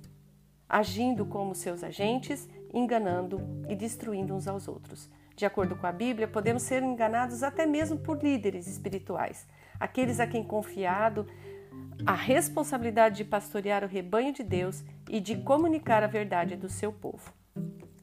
agindo 0.69 1.27
como 1.27 1.55
seus 1.55 1.83
agentes, 1.85 2.49
enganando 2.73 3.41
e 3.69 3.75
destruindo 3.75 4.35
uns 4.35 4.49
aos 4.49 4.69
outros. 4.69 5.11
De 5.37 5.45
acordo 5.45 5.77
com 5.77 5.87
a 5.87 5.93
Bíblia, 5.93 6.29
podemos 6.29 6.63
ser 6.63 6.83
enganados 6.83 7.43
até 7.43 7.67
mesmo 7.67 7.99
por 7.99 8.23
líderes 8.23 8.67
espirituais, 8.67 9.47
aqueles 9.79 10.21
a 10.21 10.27
quem 10.27 10.45
confiado 10.45 11.27
a 12.07 12.15
responsabilidade 12.15 13.17
de 13.17 13.25
pastorear 13.25 13.85
o 13.85 13.89
rebanho 13.89 14.33
de 14.33 14.43
Deus 14.43 14.85
e 15.09 15.21
de 15.21 15.37
comunicar 15.37 16.03
a 16.03 16.07
verdade 16.07 16.57
do 16.57 16.69
seu 16.69 16.93
povo. 16.93 17.33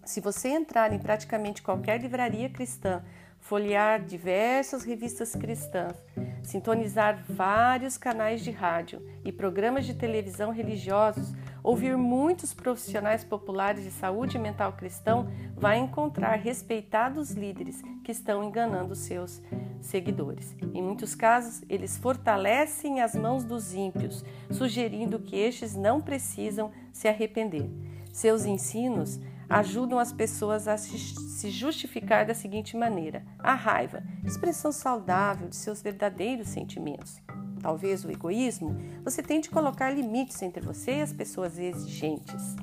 Se 0.05 0.21
você 0.21 0.49
entrar 0.49 0.91
em 0.93 0.99
praticamente 0.99 1.61
qualquer 1.61 2.01
livraria 2.01 2.49
cristã, 2.49 3.03
folhear 3.39 4.03
diversas 4.03 4.83
revistas 4.83 5.35
cristãs, 5.35 5.95
sintonizar 6.43 7.23
vários 7.27 7.97
canais 7.97 8.41
de 8.43 8.51
rádio 8.51 9.01
e 9.23 9.31
programas 9.31 9.85
de 9.85 9.93
televisão 9.93 10.51
religiosos, 10.51 11.33
ouvir 11.63 11.97
muitos 11.97 12.53
profissionais 12.53 13.23
populares 13.23 13.83
de 13.83 13.91
saúde 13.91 14.37
mental 14.37 14.73
cristão, 14.73 15.29
vai 15.55 15.77
encontrar 15.77 16.35
respeitados 16.35 17.31
líderes 17.31 17.81
que 18.03 18.11
estão 18.11 18.43
enganando 18.43 18.95
seus 18.95 19.41
seguidores. 19.81 20.55
Em 20.73 20.81
muitos 20.81 21.15
casos, 21.15 21.63
eles 21.69 21.97
fortalecem 21.97 23.01
as 23.01 23.15
mãos 23.15 23.43
dos 23.43 23.73
ímpios, 23.73 24.23
sugerindo 24.51 25.19
que 25.19 25.35
estes 25.37 25.75
não 25.75 26.01
precisam 26.01 26.71
se 26.91 27.07
arrepender. 27.07 27.69
Seus 28.11 28.45
ensinos 28.45 29.19
ajudam 29.49 29.97
as 29.97 30.13
pessoas 30.13 30.67
a 30.67 30.77
se 30.77 31.49
justificar 31.49 32.25
da 32.25 32.33
seguinte 32.33 32.77
maneira: 32.77 33.25
a 33.39 33.55
raiva, 33.55 34.03
expressão 34.23 34.71
saudável 34.71 35.49
de 35.49 35.55
seus 35.55 35.81
verdadeiros 35.81 36.49
sentimentos. 36.49 37.19
Talvez 37.59 38.05
o 38.05 38.11
egoísmo, 38.11 38.77
você 39.03 39.21
tente 39.21 39.49
colocar 39.49 39.89
limites 39.89 40.41
entre 40.41 40.63
você 40.63 40.97
e 40.97 41.01
as 41.01 41.11
pessoas 41.11 41.57
exigentes. 41.57 42.55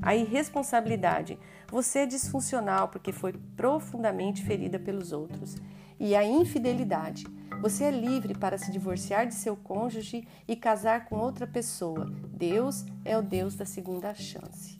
A 0.00 0.14
irresponsabilidade, 0.14 1.38
você 1.70 2.00
é 2.00 2.06
disfuncional 2.06 2.88
porque 2.88 3.12
foi 3.12 3.32
profundamente 3.56 4.42
ferida 4.42 4.78
pelos 4.78 5.12
outros. 5.12 5.56
E 6.00 6.14
a 6.14 6.24
infidelidade, 6.24 7.26
você 7.60 7.84
é 7.84 7.90
livre 7.90 8.32
para 8.32 8.56
se 8.56 8.70
divorciar 8.70 9.26
de 9.26 9.34
seu 9.34 9.56
cônjuge 9.56 10.26
e 10.46 10.54
casar 10.54 11.06
com 11.06 11.16
outra 11.16 11.46
pessoa. 11.46 12.06
Deus 12.32 12.86
é 13.04 13.18
o 13.18 13.22
Deus 13.22 13.56
da 13.56 13.66
segunda 13.66 14.14
chance 14.14 14.77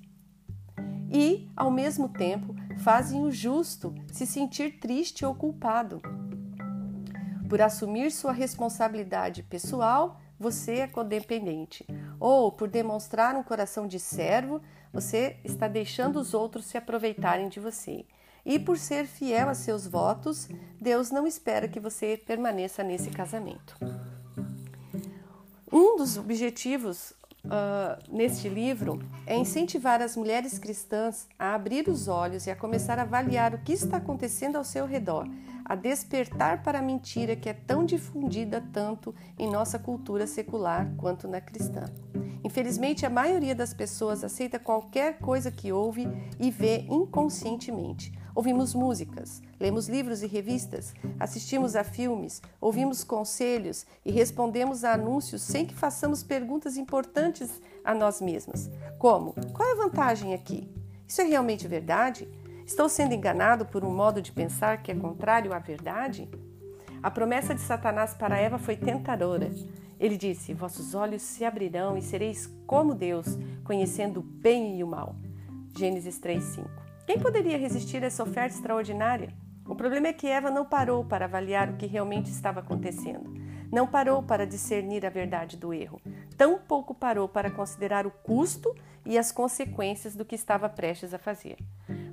e, 1.10 1.48
ao 1.56 1.70
mesmo 1.70 2.08
tempo, 2.08 2.54
fazem 2.78 3.24
o 3.24 3.30
justo 3.30 3.94
se 4.12 4.26
sentir 4.26 4.78
triste 4.78 5.24
ou 5.24 5.34
culpado. 5.34 6.00
Por 7.48 7.62
assumir 7.62 8.10
sua 8.10 8.32
responsabilidade 8.32 9.42
pessoal, 9.42 10.20
você 10.38 10.80
é 10.80 10.86
codependente. 10.86 11.86
Ou 12.20 12.52
por 12.52 12.68
demonstrar 12.68 13.34
um 13.34 13.42
coração 13.42 13.86
de 13.86 13.98
servo, 13.98 14.60
você 14.92 15.36
está 15.44 15.66
deixando 15.66 16.16
os 16.20 16.34
outros 16.34 16.66
se 16.66 16.76
aproveitarem 16.76 17.48
de 17.48 17.58
você. 17.58 18.04
E 18.44 18.58
por 18.58 18.78
ser 18.78 19.06
fiel 19.06 19.48
a 19.48 19.54
seus 19.54 19.86
votos, 19.86 20.48
Deus 20.80 21.10
não 21.10 21.26
espera 21.26 21.68
que 21.68 21.80
você 21.80 22.16
permaneça 22.16 22.82
nesse 22.82 23.10
casamento. 23.10 23.76
Um 25.70 25.96
dos 25.96 26.16
objetivos 26.16 27.12
uh, 27.49 28.14
neste 28.14 28.49
livro 28.49 29.00
é 29.26 29.37
incentivar 29.37 30.00
as 30.00 30.17
mulheres 30.17 30.59
cristãs 30.59 31.26
a 31.38 31.55
abrir 31.55 31.88
os 31.88 32.09
olhos 32.09 32.47
e 32.47 32.50
a 32.50 32.57
começar 32.57 32.99
a 32.99 33.02
avaliar 33.02 33.55
o 33.55 33.59
que 33.59 33.73
está 33.73 33.97
acontecendo 33.97 34.57
ao 34.57 34.64
seu 34.64 34.87
redor, 34.87 35.26
a 35.64 35.75
despertar 35.75 36.62
para 36.62 36.78
a 36.78 36.83
mentira 36.83 37.35
que 37.35 37.49
é 37.49 37.52
tão 37.52 37.85
difundida 37.85 38.62
tanto 38.73 39.14
em 39.38 39.50
nossa 39.50 39.78
cultura 39.78 40.26
secular 40.26 40.90
quanto 40.97 41.26
na 41.26 41.40
cristã. 41.40 41.85
Infelizmente, 42.45 43.05
a 43.05 43.11
maioria 43.11 43.55
das 43.55 43.75
pessoas 43.75 44.23
aceita 44.23 44.59
qualquer 44.59 45.19
coisa 45.19 45.50
que 45.50 45.73
ouve 45.73 46.09
e 46.38 46.50
vê 46.50 46.87
inconscientemente. 46.88 48.12
Ouvimos 48.38 48.73
músicas, 48.73 49.42
lemos 49.59 49.88
livros 49.88 50.23
e 50.23 50.28
revistas, 50.28 50.95
assistimos 51.18 51.75
a 51.75 51.83
filmes, 51.83 52.40
ouvimos 52.61 53.02
conselhos 53.02 53.85
e 54.04 54.12
respondemos 54.12 54.85
a 54.85 54.92
anúncios 54.92 55.42
sem 55.42 55.66
que 55.66 55.75
façamos 55.75 56.23
perguntas 56.23 56.76
importantes 56.76 57.61
a 57.85 57.92
nós 57.92 58.21
mesmas, 58.21 58.71
como: 58.97 59.35
qual 59.52 59.68
é 59.68 59.73
a 59.73 59.85
vantagem 59.85 60.35
aqui? 60.35 60.73
Isso 61.04 61.21
é 61.21 61.25
realmente 61.25 61.66
verdade? 61.66 62.28
Estou 62.64 62.88
sendo 62.88 63.12
enganado 63.12 63.66
por 63.66 63.85
um 63.85 63.92
modo 63.92 64.23
de 64.23 64.30
pensar 64.30 64.85
que 64.85 64.92
é 64.92 64.95
contrário 64.95 65.52
à 65.52 65.59
verdade? 65.59 66.30
A 67.02 67.11
promessa 67.11 67.57
de 67.57 67.61
Satanás 67.61 68.14
para 68.14 68.38
Eva 68.38 68.57
foi 68.57 68.76
tentadora. 68.76 69.50
Ele 69.99 70.16
disse: 70.16 70.54
Vossos 70.54 70.95
olhos 70.95 71.23
se 71.23 71.45
abrirão 71.45 71.99
e 71.99 72.02
sereis 72.02 72.49
como 72.68 72.95
Deus, 72.95 73.37
conhecendo 73.64 74.21
o 74.21 74.23
bem 74.23 74.78
e 74.78 74.85
o 74.85 74.87
mal. 74.87 75.16
Gênesis 75.76 76.21
3:5. 76.21 76.88
Quem 77.08 77.18
poderia 77.18 77.56
resistir 77.56 78.04
a 78.04 78.08
essa 78.08 78.22
oferta 78.22 78.54
extraordinária? 78.54 79.32
O 79.66 79.74
problema 79.74 80.08
é 80.08 80.12
que 80.12 80.26
Eva 80.26 80.50
não 80.50 80.66
parou 80.66 81.02
para 81.02 81.24
avaliar 81.24 81.70
o 81.70 81.76
que 81.78 81.86
realmente 81.86 82.30
estava 82.30 82.60
acontecendo. 82.60 83.32
Não 83.72 83.86
parou 83.86 84.22
para 84.22 84.46
discernir 84.46 85.06
a 85.06 85.08
verdade 85.08 85.56
do 85.56 85.72
erro, 85.72 86.02
tampouco 86.36 86.94
parou 86.94 87.26
para 87.26 87.50
considerar 87.50 88.06
o 88.06 88.10
custo 88.10 88.76
e 89.06 89.16
as 89.16 89.32
consequências 89.32 90.14
do 90.14 90.22
que 90.22 90.34
estava 90.34 90.68
prestes 90.68 91.14
a 91.14 91.18
fazer. 91.18 91.56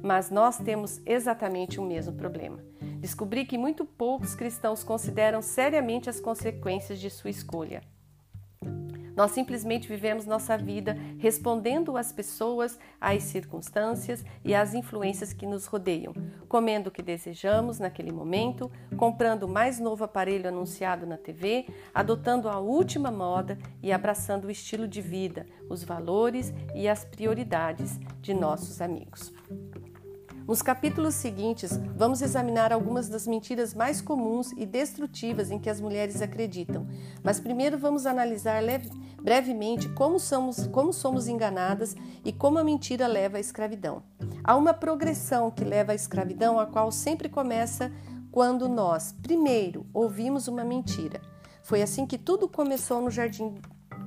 Mas 0.01 0.29
nós 0.29 0.59
temos 0.59 1.01
exatamente 1.05 1.77
o 1.77 1.83
mesmo 1.83 2.13
problema. 2.13 2.63
Descobri 3.01 3.43
que 3.43 3.57
muito 3.57 3.83
poucos 3.83 4.33
cristãos 4.33 4.81
consideram 4.81 5.41
seriamente 5.41 6.09
as 6.09 6.21
consequências 6.21 7.01
de 7.01 7.09
sua 7.09 7.29
escolha. 7.29 7.81
Nós 9.15 9.31
simplesmente 9.31 9.87
vivemos 9.87 10.25
nossa 10.25 10.57
vida 10.57 10.97
respondendo 11.17 11.95
às 11.95 12.11
pessoas, 12.11 12.77
às 12.99 13.23
circunstâncias 13.23 14.25
e 14.43 14.53
às 14.53 14.73
influências 14.73 15.31
que 15.31 15.45
nos 15.45 15.65
rodeiam, 15.65 16.13
comendo 16.47 16.89
o 16.89 16.91
que 16.91 17.01
desejamos 17.01 17.79
naquele 17.79 18.11
momento, 18.11 18.69
comprando 18.97 19.43
o 19.43 19.49
mais 19.49 19.79
novo 19.79 20.03
aparelho 20.03 20.47
anunciado 20.47 21.05
na 21.05 21.17
TV, 21.17 21.67
adotando 21.93 22.49
a 22.49 22.59
última 22.59 23.09
moda 23.09 23.57
e 23.81 23.91
abraçando 23.91 24.45
o 24.45 24.51
estilo 24.51 24.87
de 24.87 25.01
vida, 25.01 25.45
os 25.69 25.83
valores 25.83 26.53
e 26.73 26.87
as 26.87 27.05
prioridades 27.05 27.99
de 28.21 28.33
nossos 28.33 28.81
amigos. 28.81 29.33
Nos 30.47 30.61
capítulos 30.61 31.15
seguintes, 31.15 31.75
vamos 31.95 32.21
examinar 32.21 32.71
algumas 32.71 33.09
das 33.09 33.25
mentiras 33.25 33.73
mais 33.73 33.99
comuns 33.99 34.51
e 34.51 34.63
destrutivas 34.63 35.49
em 35.49 35.57
que 35.57 35.71
as 35.71 35.81
mulheres 35.81 36.21
acreditam. 36.21 36.85
Mas 37.23 37.39
primeiro 37.39 37.79
vamos 37.79 38.05
analisar 38.05 38.61
brevemente 39.19 39.89
como 39.89 40.19
somos, 40.19 40.67
como 40.67 40.93
somos 40.93 41.27
enganadas 41.27 41.95
e 42.23 42.31
como 42.31 42.59
a 42.59 42.63
mentira 42.63 43.07
leva 43.07 43.37
à 43.37 43.39
escravidão. 43.39 44.03
Há 44.43 44.55
uma 44.55 44.71
progressão 44.71 45.49
que 45.49 45.63
leva 45.63 45.93
à 45.93 45.95
escravidão, 45.95 46.59
a 46.59 46.67
qual 46.67 46.91
sempre 46.91 47.27
começa 47.27 47.91
quando 48.31 48.69
nós, 48.69 49.15
primeiro, 49.23 49.87
ouvimos 49.91 50.47
uma 50.47 50.63
mentira. 50.63 51.21
Foi 51.63 51.81
assim 51.81 52.05
que 52.05 52.19
tudo 52.19 52.47
começou 52.47 53.01
no 53.01 53.09
jardim 53.09 53.55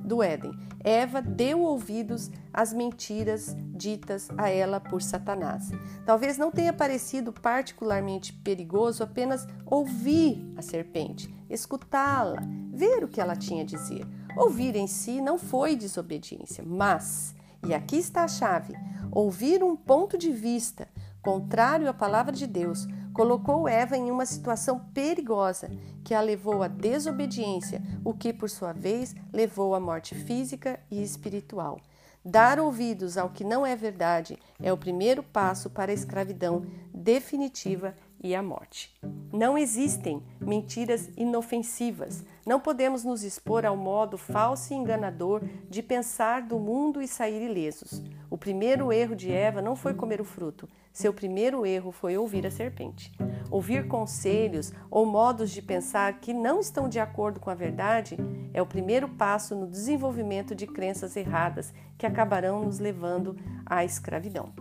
do 0.03 0.23
Éden. 0.23 0.51
Eva 0.83 1.21
deu 1.21 1.61
ouvidos 1.61 2.31
às 2.53 2.73
mentiras 2.73 3.55
ditas 3.75 4.29
a 4.37 4.49
ela 4.49 4.79
por 4.79 5.01
Satanás. 5.01 5.69
Talvez 6.05 6.37
não 6.37 6.51
tenha 6.51 6.71
parecido 6.71 7.33
particularmente 7.33 8.31
perigoso 8.31 9.03
apenas 9.03 9.47
ouvir 9.65 10.53
a 10.55 10.61
serpente, 10.61 11.33
escutá-la, 11.49 12.41
ver 12.71 13.03
o 13.03 13.07
que 13.07 13.19
ela 13.19 13.35
tinha 13.35 13.63
a 13.63 13.65
dizer. 13.65 14.05
Ouvir 14.37 14.75
em 14.75 14.87
si 14.87 15.19
não 15.19 15.37
foi 15.37 15.75
desobediência, 15.75 16.63
mas, 16.65 17.35
e 17.67 17.73
aqui 17.73 17.97
está 17.97 18.23
a 18.23 18.27
chave, 18.27 18.73
ouvir 19.11 19.63
um 19.63 19.75
ponto 19.75 20.17
de 20.17 20.31
vista 20.31 20.87
contrário 21.21 21.89
à 21.89 21.93
palavra 21.93 22.31
de 22.31 22.47
Deus 22.47 22.87
colocou 23.13 23.67
Eva 23.67 23.97
em 23.97 24.11
uma 24.11 24.25
situação 24.25 24.79
perigosa 24.93 25.69
que 26.03 26.13
a 26.13 26.21
levou 26.21 26.63
à 26.63 26.67
desobediência, 26.67 27.81
o 28.03 28.13
que, 28.13 28.33
por 28.33 28.49
sua 28.49 28.73
vez, 28.73 29.15
levou 29.33 29.75
à 29.75 29.79
morte 29.79 30.15
física 30.15 30.79
e 30.89 31.01
espiritual. 31.01 31.79
Dar 32.23 32.59
ouvidos 32.59 33.17
ao 33.17 33.29
que 33.29 33.43
não 33.43 33.65
é 33.65 33.75
verdade 33.75 34.37
é 34.61 34.73
o 34.73 34.77
primeiro 34.77 35.23
passo 35.23 35.69
para 35.69 35.91
a 35.91 35.93
escravidão 35.93 36.65
definitiva 36.93 37.95
e 38.23 38.35
a 38.35 38.41
morte. 38.43 38.93
Não 39.31 39.57
existem 39.57 40.21
mentiras 40.39 41.09
inofensivas. 41.15 42.23
Não 42.45 42.59
podemos 42.59 43.03
nos 43.03 43.23
expor 43.23 43.65
ao 43.65 43.77
modo 43.77 44.17
falso 44.17 44.73
e 44.73 44.75
enganador 44.75 45.41
de 45.69 45.81
pensar 45.81 46.41
do 46.41 46.59
mundo 46.59 47.01
e 47.01 47.07
sair 47.07 47.41
ilesos. 47.41 48.03
O 48.29 48.37
primeiro 48.37 48.91
erro 48.91 49.15
de 49.15 49.31
Eva 49.31 49.61
não 49.61 49.75
foi 49.75 49.93
comer 49.93 50.19
o 50.19 50.25
fruto. 50.25 50.67
Seu 50.91 51.13
primeiro 51.13 51.65
erro 51.65 51.91
foi 51.91 52.17
ouvir 52.17 52.45
a 52.45 52.51
serpente. 52.51 53.11
Ouvir 53.49 53.87
conselhos 53.87 54.73
ou 54.91 55.05
modos 55.05 55.51
de 55.51 55.61
pensar 55.61 56.19
que 56.19 56.33
não 56.33 56.59
estão 56.59 56.89
de 56.89 56.99
acordo 56.99 57.39
com 57.39 57.49
a 57.49 57.55
verdade 57.55 58.17
é 58.53 58.61
o 58.61 58.65
primeiro 58.65 59.07
passo 59.07 59.55
no 59.55 59.67
desenvolvimento 59.67 60.53
de 60.53 60.67
crenças 60.67 61.15
erradas 61.15 61.73
que 61.97 62.05
acabarão 62.05 62.65
nos 62.65 62.79
levando 62.79 63.37
à 63.65 63.85
escravidão. 63.85 64.51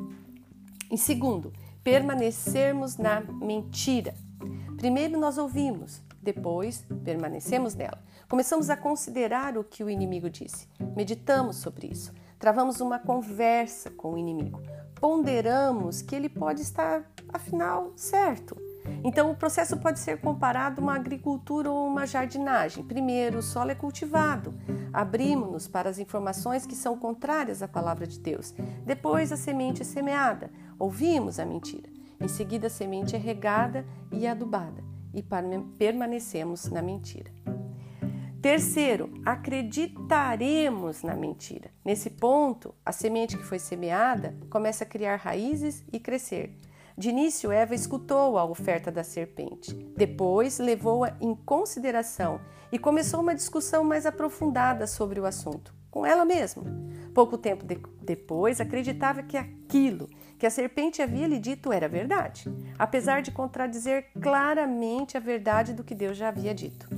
Em 0.91 0.97
segundo, 0.97 1.53
permanecermos 1.83 2.97
na 2.97 3.21
mentira. 3.21 4.15
Primeiro 4.77 5.19
nós 5.19 5.39
ouvimos, 5.39 6.03
depois 6.23 6.85
permanecemos 7.05 7.75
nela. 7.75 8.03
Começamos 8.29 8.69
a 8.69 8.77
considerar 8.77 9.57
o 9.57 9.65
que 9.65 9.83
o 9.83 9.89
inimigo 9.89 10.29
disse. 10.29 10.69
Meditamos 10.97 11.57
sobre 11.57 11.89
isso. 11.89 12.13
Travamos 12.39 12.81
uma 12.81 12.99
conversa 12.99 13.91
com 13.91 14.13
o 14.13 14.19
inimigo. 14.19 14.61
Ponderamos 15.01 16.03
que 16.03 16.15
ele 16.15 16.29
pode 16.29 16.63
estar, 16.63 17.03
afinal, 17.33 17.93
certo. 17.97 18.57
Então, 19.05 19.31
o 19.31 19.37
processo 19.37 19.77
pode 19.77 19.99
ser 19.99 20.21
comparado 20.21 20.81
a 20.81 20.83
uma 20.83 20.95
agricultura 20.95 21.71
ou 21.71 21.87
uma 21.87 22.07
jardinagem. 22.07 22.85
Primeiro, 22.85 23.39
o 23.39 23.43
solo 23.43 23.71
é 23.71 23.75
cultivado, 23.75 24.55
abrimos-nos 24.93 25.69
para 25.69 25.91
as 25.91 25.99
informações 25.99 26.67
que 26.67 26.75
são 26.75 26.97
contrárias 26.97 27.63
à 27.63 27.69
palavra 27.69 28.07
de 28.07 28.19
Deus. 28.19 28.55
Depois, 28.85 29.33
a 29.33 29.37
semente 29.37 29.83
é 29.83 29.85
semeada, 29.85 30.51
ouvimos 30.79 31.39
a 31.39 31.45
mentira. 31.45 31.89
Em 32.21 32.29
seguida, 32.29 32.67
a 32.67 32.71
semente 32.71 33.15
é 33.15 33.19
regada 33.19 33.85
e 34.13 34.27
adubada, 34.27 34.83
e 35.15 35.23
permanecemos 35.79 36.67
na 36.67 36.83
mentira. 36.83 37.31
Terceiro, 38.41 39.13
acreditaremos 39.27 41.03
na 41.03 41.15
mentira. 41.15 41.71
Nesse 41.85 42.09
ponto, 42.09 42.73
a 42.87 42.93
semente 42.93 43.37
que 43.37 43.43
foi 43.43 43.59
semeada 43.59 44.37
começa 44.49 44.85
a 44.85 44.87
criar 44.87 45.17
raízes 45.17 45.85
e 45.93 45.99
crescer. 45.99 46.57
De 46.97 47.09
início, 47.09 47.53
Eva 47.53 47.75
escutou 47.75 48.39
a 48.39 48.45
oferta 48.45 48.91
da 48.91 49.05
serpente. 49.05 49.75
Depois, 49.97 50.59
levou-a 50.59 51.17
em 51.21 51.35
consideração 51.35 52.41
e 52.73 52.79
começou 52.79 53.21
uma 53.21 53.35
discussão 53.35 53.85
mais 53.85 54.07
aprofundada 54.07 54.87
sobre 54.87 55.21
o 55.21 55.25
assunto, 55.25 55.75
com 55.91 56.07
ela 56.07 56.25
mesma. 56.25 56.65
Pouco 57.15 57.39
tempo 57.39 57.65
de 57.65 57.77
depois, 58.03 58.61
acreditava 58.61 59.23
que 59.23 59.37
aquilo 59.37 60.09
que 60.39 60.47
a 60.47 60.51
serpente 60.51 61.03
havia 61.03 61.27
lhe 61.27 61.39
dito 61.39 61.73
era 61.73 61.89
verdade, 61.89 62.49
apesar 62.79 63.23
de 63.23 63.33
contradizer 63.33 64.07
claramente 64.21 65.17
a 65.17 65.21
verdade 65.21 65.73
do 65.73 65.83
que 65.83 65.95
Deus 65.95 66.17
já 66.17 66.29
havia 66.29 66.55
dito. 66.55 66.89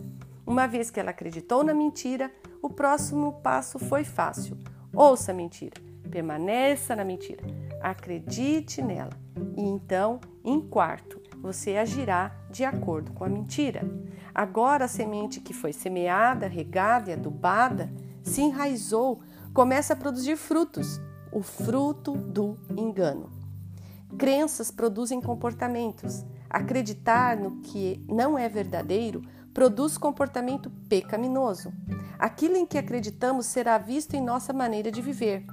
Uma 0.47 0.67
vez 0.67 0.91
que 0.91 1.01
ela 1.01 1.11
acreditou 1.11 1.65
na 1.65 1.73
mentira, 1.73 2.31
o 2.61 2.69
próximo 2.69 3.41
passo 3.41 3.79
foi 3.79 4.05
fácil. 4.05 4.59
Ouça 4.95 5.33
a 5.33 5.35
mentira, 5.35 5.81
permaneça 6.11 6.95
na 6.95 7.05
mentira, 7.05 7.43
acredite 7.81 8.83
nela 8.83 9.17
e 9.57 9.63
então, 9.63 10.21
em 10.45 10.61
quarto, 10.61 11.21
você 11.41 11.77
agirá 11.77 12.37
de 12.51 12.65
acordo 12.65 13.13
com 13.13 13.25
a 13.25 13.29
mentira. 13.29 13.83
Agora 14.35 14.85
a 14.85 14.89
semente 14.89 15.41
que 15.41 15.55
foi 15.55 15.73
semeada, 15.73 16.47
regada 16.47 17.11
e 17.11 17.13
adubada 17.15 17.91
se 18.23 18.43
enraizou, 18.43 19.23
começa 19.55 19.95
a 19.95 19.97
produzir 19.97 20.37
frutos, 20.37 21.01
o 21.33 21.43
fruto 21.43 22.13
do 22.13 22.59
engano. 22.77 23.31
Crenças 24.19 24.71
produzem 24.71 25.21
comportamentos. 25.21 26.25
Acreditar 26.49 27.37
no 27.37 27.61
que 27.61 28.05
não 28.09 28.37
é 28.37 28.49
verdadeiro 28.49 29.23
produz 29.55 29.99
comportamento 29.99 30.71
pecaminoso. 30.89 31.73
Aquilo 32.19 32.57
em 32.57 32.67
que 32.67 32.79
acreditamos 32.79 33.47
será 33.47 33.79
visto 33.79 34.15
em 34.15 34.21
nossa 34.21 34.53
maneira 34.53 34.91
de 34.91 35.01
viver. 35.01 35.45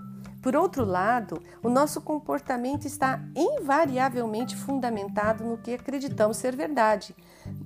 Por 0.41 0.55
outro 0.55 0.85
lado, 0.85 1.41
o 1.63 1.69
nosso 1.69 1.99
comportamento 1.99 2.85
está 2.85 3.21
invariavelmente 3.35 4.55
fundamentado 4.55 5.43
no 5.43 5.57
que 5.57 5.73
acreditamos 5.73 6.37
ser 6.37 6.55
verdade, 6.55 7.15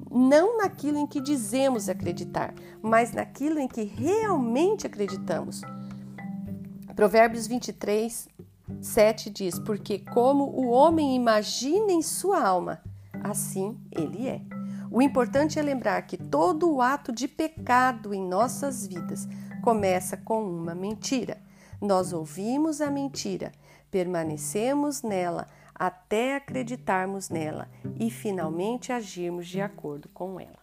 não 0.09 0.57
naquilo 0.57 0.97
em 0.97 1.05
que 1.05 1.21
dizemos 1.21 1.89
acreditar, 1.89 2.53
mas 2.81 3.11
naquilo 3.11 3.59
em 3.59 3.67
que 3.67 3.83
realmente 3.83 4.87
acreditamos. 4.87 5.61
Provérbios 6.95 7.47
23, 7.47 8.27
7 8.81 9.29
diz: 9.29 9.59
Porque 9.59 9.99
como 9.99 10.45
o 10.45 10.69
homem 10.69 11.15
imagina 11.15 11.91
em 11.91 12.01
sua 12.01 12.45
alma, 12.45 12.81
assim 13.23 13.79
ele 13.91 14.27
é. 14.27 14.41
O 14.89 15.01
importante 15.01 15.57
é 15.57 15.61
lembrar 15.61 16.01
que 16.01 16.17
todo 16.17 16.69
o 16.69 16.81
ato 16.81 17.11
de 17.13 17.27
pecado 17.27 18.13
em 18.13 18.21
nossas 18.21 18.85
vidas 18.85 19.27
começa 19.63 20.17
com 20.17 20.43
uma 20.43 20.75
mentira. 20.75 21.41
Nós 21.81 22.11
ouvimos 22.11 22.81
a 22.81 22.91
mentira, 22.91 23.51
permanecemos 23.89 25.01
nela 25.01 25.47
até 25.73 26.35
acreditarmos 26.35 27.29
nela 27.29 27.69
e 27.99 28.11
finalmente 28.11 28.91
agirmos 28.91 29.47
de 29.47 29.61
acordo 29.61 30.09
com 30.09 30.39
ela. 30.39 30.59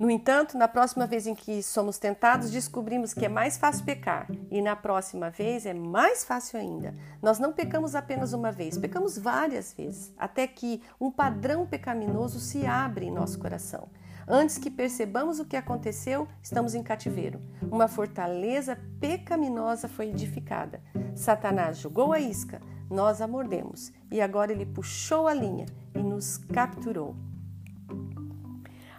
No 0.00 0.10
entanto, 0.10 0.56
na 0.56 0.66
próxima 0.66 1.06
vez 1.06 1.26
em 1.26 1.34
que 1.34 1.62
somos 1.62 1.98
tentados, 1.98 2.50
descobrimos 2.50 3.12
que 3.12 3.26
é 3.26 3.28
mais 3.28 3.58
fácil 3.58 3.84
pecar, 3.84 4.26
e 4.50 4.62
na 4.62 4.74
próxima 4.74 5.28
vez 5.28 5.66
é 5.66 5.74
mais 5.74 6.24
fácil 6.24 6.58
ainda. 6.58 6.94
Nós 7.20 7.38
não 7.38 7.52
pecamos 7.52 7.94
apenas 7.94 8.32
uma 8.32 8.50
vez, 8.50 8.78
pecamos 8.78 9.18
várias 9.18 9.74
vezes, 9.74 10.10
até 10.16 10.46
que 10.46 10.82
um 10.98 11.10
padrão 11.10 11.66
pecaminoso 11.66 12.40
se 12.40 12.64
abre 12.64 13.04
em 13.04 13.10
nosso 13.10 13.38
coração. 13.38 13.90
Antes 14.26 14.56
que 14.56 14.70
percebamos 14.70 15.38
o 15.38 15.44
que 15.44 15.56
aconteceu, 15.56 16.26
estamos 16.42 16.74
em 16.74 16.82
cativeiro. 16.82 17.38
Uma 17.70 17.86
fortaleza 17.86 18.78
pecaminosa 18.98 19.86
foi 19.86 20.08
edificada. 20.08 20.80
Satanás 21.14 21.76
jogou 21.76 22.14
a 22.14 22.18
isca, 22.18 22.62
nós 22.88 23.20
a 23.20 23.26
mordemos 23.26 23.92
e 24.10 24.18
agora 24.22 24.50
ele 24.50 24.64
puxou 24.64 25.28
a 25.28 25.34
linha 25.34 25.66
e 25.94 26.02
nos 26.02 26.38
capturou. 26.38 27.14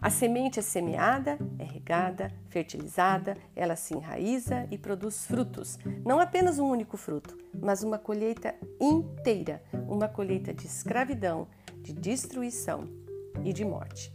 A 0.02 0.10
semente 0.10 0.60
é 0.60 0.64
semeada, 0.64 1.38
é 1.60 1.64
regada, 1.64 2.32
fertilizada, 2.50 3.38
ela 3.56 3.76
se 3.76 3.94
enraiza 3.94 4.68
e 4.72 4.78
produz 4.78 5.26
frutos. 5.28 5.78
Não 6.04 6.20
apenas 6.20 6.58
um 6.58 6.68
único 6.68 6.98
fruto, 6.98 7.38
mas 7.54 7.84
uma 7.84 8.00
colheita 8.00 8.56
inteira 8.80 9.62
uma 9.92 10.08
colheita 10.08 10.54
de 10.54 10.66
escravidão, 10.66 11.48
de 11.82 11.94
destruição 11.94 12.88
e 13.44 13.52
de 13.52 13.66
morte. 13.66 14.14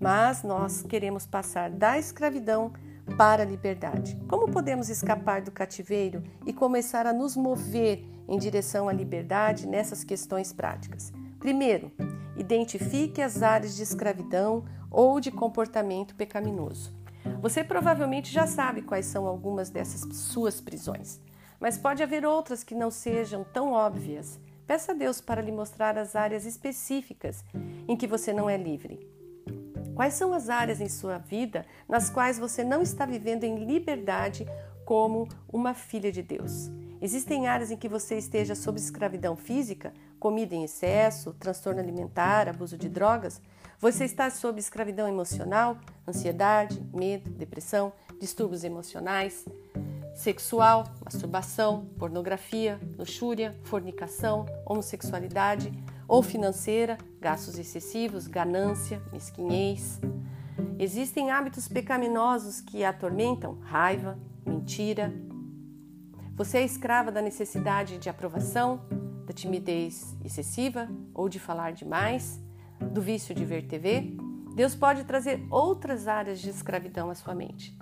Mas 0.00 0.42
nós 0.42 0.82
queremos 0.82 1.26
passar 1.26 1.70
da 1.70 1.98
escravidão 1.98 2.72
para 3.18 3.42
a 3.42 3.46
liberdade. 3.46 4.16
Como 4.28 4.50
podemos 4.50 4.88
escapar 4.88 5.42
do 5.42 5.50
cativeiro 5.50 6.22
e 6.46 6.52
começar 6.52 7.06
a 7.06 7.12
nos 7.12 7.36
mover 7.36 8.02
em 8.26 8.38
direção 8.38 8.88
à 8.88 8.92
liberdade 8.92 9.66
nessas 9.66 10.02
questões 10.02 10.52
práticas? 10.52 11.12
Primeiro, 11.38 11.92
identifique 12.36 13.20
as 13.20 13.42
áreas 13.42 13.76
de 13.76 13.82
escravidão 13.82 14.64
ou 14.90 15.20
de 15.20 15.30
comportamento 15.30 16.14
pecaminoso. 16.14 16.92
Você 17.40 17.62
provavelmente 17.62 18.32
já 18.32 18.46
sabe 18.46 18.82
quais 18.82 19.06
são 19.06 19.26
algumas 19.26 19.70
dessas 19.70 20.00
suas 20.16 20.60
prisões, 20.60 21.20
mas 21.58 21.78
pode 21.78 22.02
haver 22.02 22.24
outras 22.24 22.64
que 22.64 22.74
não 22.74 22.90
sejam 22.90 23.44
tão 23.44 23.72
óbvias. 23.72 24.40
Peça 24.66 24.92
a 24.92 24.94
Deus 24.94 25.20
para 25.20 25.42
lhe 25.42 25.52
mostrar 25.52 25.98
as 25.98 26.14
áreas 26.14 26.44
específicas 26.46 27.44
em 27.88 27.96
que 27.96 28.06
você 28.06 28.32
não 28.32 28.48
é 28.48 28.56
livre. 28.56 29.00
Quais 29.94 30.14
são 30.14 30.32
as 30.32 30.48
áreas 30.48 30.80
em 30.80 30.88
sua 30.88 31.18
vida 31.18 31.66
nas 31.88 32.08
quais 32.08 32.38
você 32.38 32.64
não 32.64 32.80
está 32.80 33.04
vivendo 33.04 33.44
em 33.44 33.64
liberdade 33.64 34.46
como 34.84 35.28
uma 35.52 35.74
filha 35.74 36.10
de 36.10 36.22
Deus? 36.22 36.70
Existem 37.02 37.46
áreas 37.46 37.70
em 37.70 37.76
que 37.76 37.88
você 37.88 38.16
esteja 38.16 38.54
sob 38.54 38.78
escravidão 38.78 39.36
física, 39.36 39.92
comida 40.20 40.54
em 40.54 40.62
excesso, 40.62 41.32
transtorno 41.32 41.80
alimentar, 41.80 42.46
abuso 42.46 42.76
de 42.76 42.88
drogas? 42.88 43.40
Você 43.80 44.04
está 44.04 44.28
sob 44.28 44.60
escravidão 44.60 45.08
emocional, 45.08 45.78
ansiedade, 46.06 46.80
medo, 46.92 47.30
depressão, 47.30 47.92
distúrbios 48.20 48.62
emocionais, 48.62 49.46
sexual, 50.14 50.84
masturbação, 51.02 51.86
pornografia, 51.98 52.78
luxúria, 52.98 53.56
fornicação, 53.64 54.44
homossexualidade 54.66 55.72
ou 56.06 56.22
financeira, 56.22 56.98
gastos 57.18 57.58
excessivos, 57.58 58.26
ganância, 58.26 59.00
mesquinhez. 59.10 59.98
Existem 60.78 61.30
hábitos 61.30 61.66
pecaminosos 61.66 62.60
que 62.60 62.84
atormentam 62.84 63.58
raiva, 63.62 64.18
mentira. 64.44 65.10
Você 66.36 66.58
é 66.58 66.64
escrava 66.64 67.10
da 67.10 67.22
necessidade 67.22 67.96
de 67.96 68.10
aprovação, 68.10 68.82
da 69.30 69.32
timidez 69.32 70.16
excessiva 70.24 70.88
ou 71.14 71.28
de 71.28 71.38
falar 71.38 71.72
demais 71.72 72.40
do 72.80 73.00
vício 73.00 73.32
de 73.32 73.44
ver 73.44 73.68
TV, 73.68 74.16
Deus 74.56 74.74
pode 74.74 75.04
trazer 75.04 75.46
outras 75.48 76.08
áreas 76.08 76.40
de 76.40 76.50
escravidão 76.50 77.08
à 77.10 77.14
sua 77.14 77.32
mente. 77.32 77.78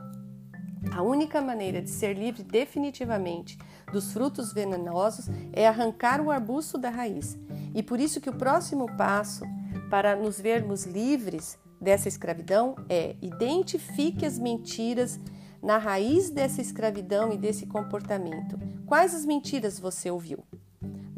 A 0.93 1.01
única 1.01 1.41
maneira 1.41 1.81
de 1.81 1.89
ser 1.89 2.13
livre 2.13 2.43
definitivamente 2.43 3.59
dos 3.91 4.13
frutos 4.13 4.53
venenosos 4.53 5.27
é 5.51 5.67
arrancar 5.67 6.21
o 6.21 6.31
arbusto 6.31 6.77
da 6.77 6.91
raiz. 6.91 7.39
E 7.75 7.83
por 7.83 7.99
isso 7.99 8.21
que 8.21 8.29
o 8.29 8.37
próximo 8.37 8.87
passo 8.97 9.45
para 9.89 10.15
nos 10.15 10.39
vermos 10.39 10.85
livres 10.85 11.59
dessa 11.81 12.09
escravidão 12.09 12.77
é 12.91 13.17
identifique 13.23 14.27
as 14.27 14.39
mentiras 14.39 15.19
na 15.63 15.79
raiz 15.79 16.29
dessa 16.29 16.61
escravidão 16.61 17.33
e 17.33 17.39
desse 17.39 17.65
comportamento. 17.65 18.59
Quais 18.87 19.15
as 19.15 19.25
mentiras 19.25 19.81
você 19.81 20.11
ouviu? 20.11 20.45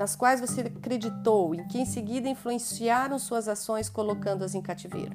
Nas 0.01 0.17
quais 0.17 0.41
você 0.41 0.63
acreditou 0.63 1.55
e 1.55 1.63
que 1.67 1.79
em 1.79 1.85
seguida 1.85 2.27
influenciaram 2.27 3.19
suas 3.19 3.47
ações 3.47 3.91
colocando-as 3.91 4.55
em 4.55 4.63
cativeiro? 4.63 5.15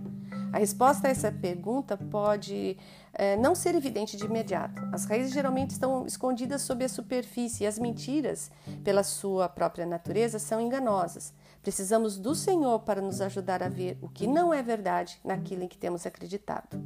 A 0.54 0.60
resposta 0.60 1.08
a 1.08 1.10
essa 1.10 1.32
pergunta 1.32 1.98
pode 1.98 2.78
é, 3.12 3.36
não 3.36 3.56
ser 3.56 3.74
evidente 3.74 4.15
de 4.15 4.26
imediato. 4.26 4.88
As 4.93 5.06
raízes 5.06 5.34
geralmente 5.34 5.71
estão 5.71 6.06
escondidas 6.06 6.62
sob 6.62 6.86
a 6.86 6.88
superfície 6.88 7.63
e 7.63 7.67
as 7.67 7.80
mentiras, 7.80 8.52
pela 8.84 9.02
sua 9.02 9.50
própria 9.50 9.88
natureza, 9.88 10.38
são 10.38 10.62
enganosas. 10.62 11.34
Precisamos 11.63 12.19
do 12.19 12.36
Senhor 12.36 12.78
para 12.82 13.02
nos 13.02 13.21
ajudar 13.21 13.63
a 13.63 13.69
ver 13.69 13.98
o 14.04 14.08
que 14.08 14.28
não 14.28 14.54
é 14.54 14.62
verdade 14.62 15.19
naquilo 15.26 15.63
em 15.63 15.67
que 15.67 15.80
temos 15.80 16.06
acreditado. 16.06 16.80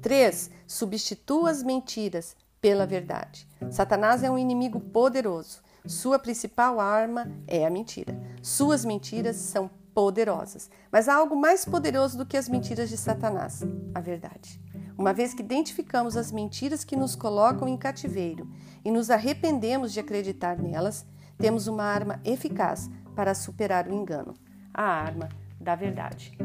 3. 0.00 0.50
Substitua 0.66 1.50
as 1.50 1.62
mentiras 1.62 2.34
pela 2.58 2.86
verdade. 2.86 3.46
Satanás 3.70 4.22
é 4.22 4.30
um 4.30 4.38
inimigo 4.38 4.80
poderoso. 4.80 5.67
Sua 5.86 6.18
principal 6.18 6.80
arma 6.80 7.30
é 7.46 7.66
a 7.66 7.70
mentira. 7.70 8.18
Suas 8.42 8.84
mentiras 8.84 9.36
são 9.36 9.70
poderosas. 9.94 10.70
Mas 10.92 11.08
há 11.08 11.14
algo 11.14 11.34
mais 11.34 11.64
poderoso 11.64 12.18
do 12.18 12.26
que 12.26 12.36
as 12.36 12.48
mentiras 12.48 12.88
de 12.88 12.96
Satanás: 12.96 13.62
a 13.94 14.00
verdade. 14.00 14.60
Uma 14.96 15.12
vez 15.12 15.32
que 15.32 15.42
identificamos 15.42 16.16
as 16.16 16.32
mentiras 16.32 16.84
que 16.84 16.96
nos 16.96 17.14
colocam 17.14 17.68
em 17.68 17.76
cativeiro 17.76 18.50
e 18.84 18.90
nos 18.90 19.10
arrependemos 19.10 19.92
de 19.92 20.00
acreditar 20.00 20.58
nelas, 20.58 21.06
temos 21.38 21.68
uma 21.68 21.84
arma 21.84 22.20
eficaz 22.24 22.90
para 23.14 23.34
superar 23.34 23.88
o 23.88 23.94
engano 23.94 24.34
a 24.74 24.82
arma 24.82 25.28
da 25.60 25.74
verdade. 25.74 26.36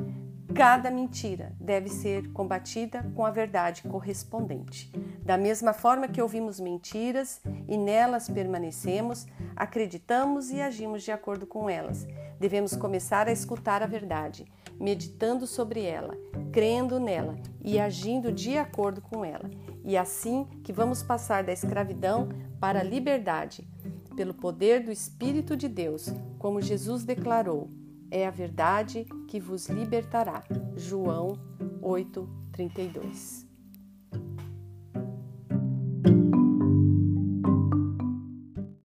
Cada 0.55 0.91
mentira 0.91 1.51
deve 1.59 1.89
ser 1.89 2.31
combatida 2.31 3.03
com 3.15 3.25
a 3.25 3.31
verdade 3.31 3.81
correspondente. 3.81 4.91
Da 5.25 5.35
mesma 5.35 5.73
forma 5.73 6.07
que 6.07 6.21
ouvimos 6.21 6.59
mentiras 6.59 7.41
e 7.67 7.75
nelas 7.75 8.29
permanecemos, 8.29 9.25
acreditamos 9.55 10.51
e 10.51 10.61
agimos 10.61 11.01
de 11.01 11.11
acordo 11.11 11.47
com 11.47 11.67
elas. 11.67 12.05
Devemos 12.39 12.75
começar 12.75 13.27
a 13.27 13.31
escutar 13.31 13.81
a 13.81 13.87
verdade, 13.87 14.45
meditando 14.79 15.47
sobre 15.47 15.85
ela, 15.85 16.15
crendo 16.51 16.99
nela 16.99 17.35
e 17.63 17.79
agindo 17.79 18.31
de 18.31 18.55
acordo 18.55 19.01
com 19.01 19.25
ela. 19.25 19.49
E 19.83 19.97
assim 19.97 20.45
que 20.63 20.71
vamos 20.71 21.01
passar 21.01 21.43
da 21.43 21.51
escravidão 21.51 22.29
para 22.59 22.81
a 22.81 22.83
liberdade, 22.83 23.67
pelo 24.15 24.35
poder 24.35 24.83
do 24.83 24.91
Espírito 24.91 25.57
de 25.57 25.67
Deus, 25.67 26.13
como 26.37 26.61
Jesus 26.61 27.03
declarou 27.03 27.69
é 28.13 28.27
a 28.27 28.31
verdade 28.31 29.05
que 29.27 29.39
vos 29.39 29.67
libertará. 29.69 30.43
João 30.77 31.35
8:32. 31.81 33.52